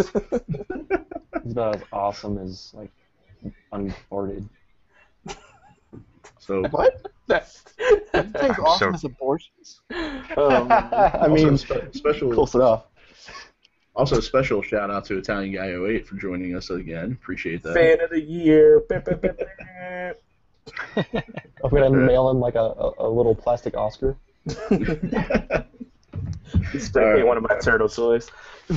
[1.46, 2.92] about as awesome as like
[3.72, 4.48] unboarded.
[6.42, 7.06] So, What?
[7.28, 9.80] That's, Did you I'm awesome so- as abortions?
[9.92, 12.86] um, I mean, also, spe- special close enough.
[13.96, 17.12] also special shout out to Italian Guy 08 for joining us again.
[17.22, 17.74] Appreciate that.
[17.76, 18.84] fan of the year.
[21.64, 24.18] I'm gonna mail him like a, a, a little plastic Oscar.
[26.72, 28.30] He's definitely one of my turtle toys.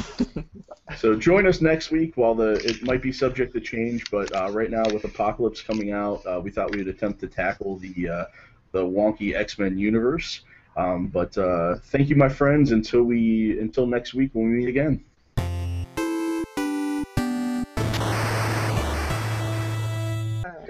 [0.99, 2.17] So join us next week.
[2.17, 5.93] While the it might be subject to change, but uh, right now with Apocalypse coming
[5.93, 8.25] out, uh, we thought we'd attempt to tackle the uh,
[8.73, 10.43] the wonky X Men universe.
[10.77, 12.71] Um, but uh, thank you, my friends.
[12.71, 15.05] Until we until next week when we meet again.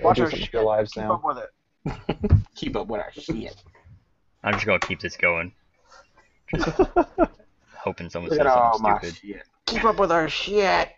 [0.00, 0.40] Watch our shit.
[0.40, 2.32] with your lives Keep up with it.
[2.54, 3.56] Keep up with our shit.
[4.42, 5.52] I'm just gonna keep this going,
[7.78, 9.16] hoping someone Look says at all something my stupid.
[9.16, 9.42] shit.
[9.66, 10.88] Keep up with our shit.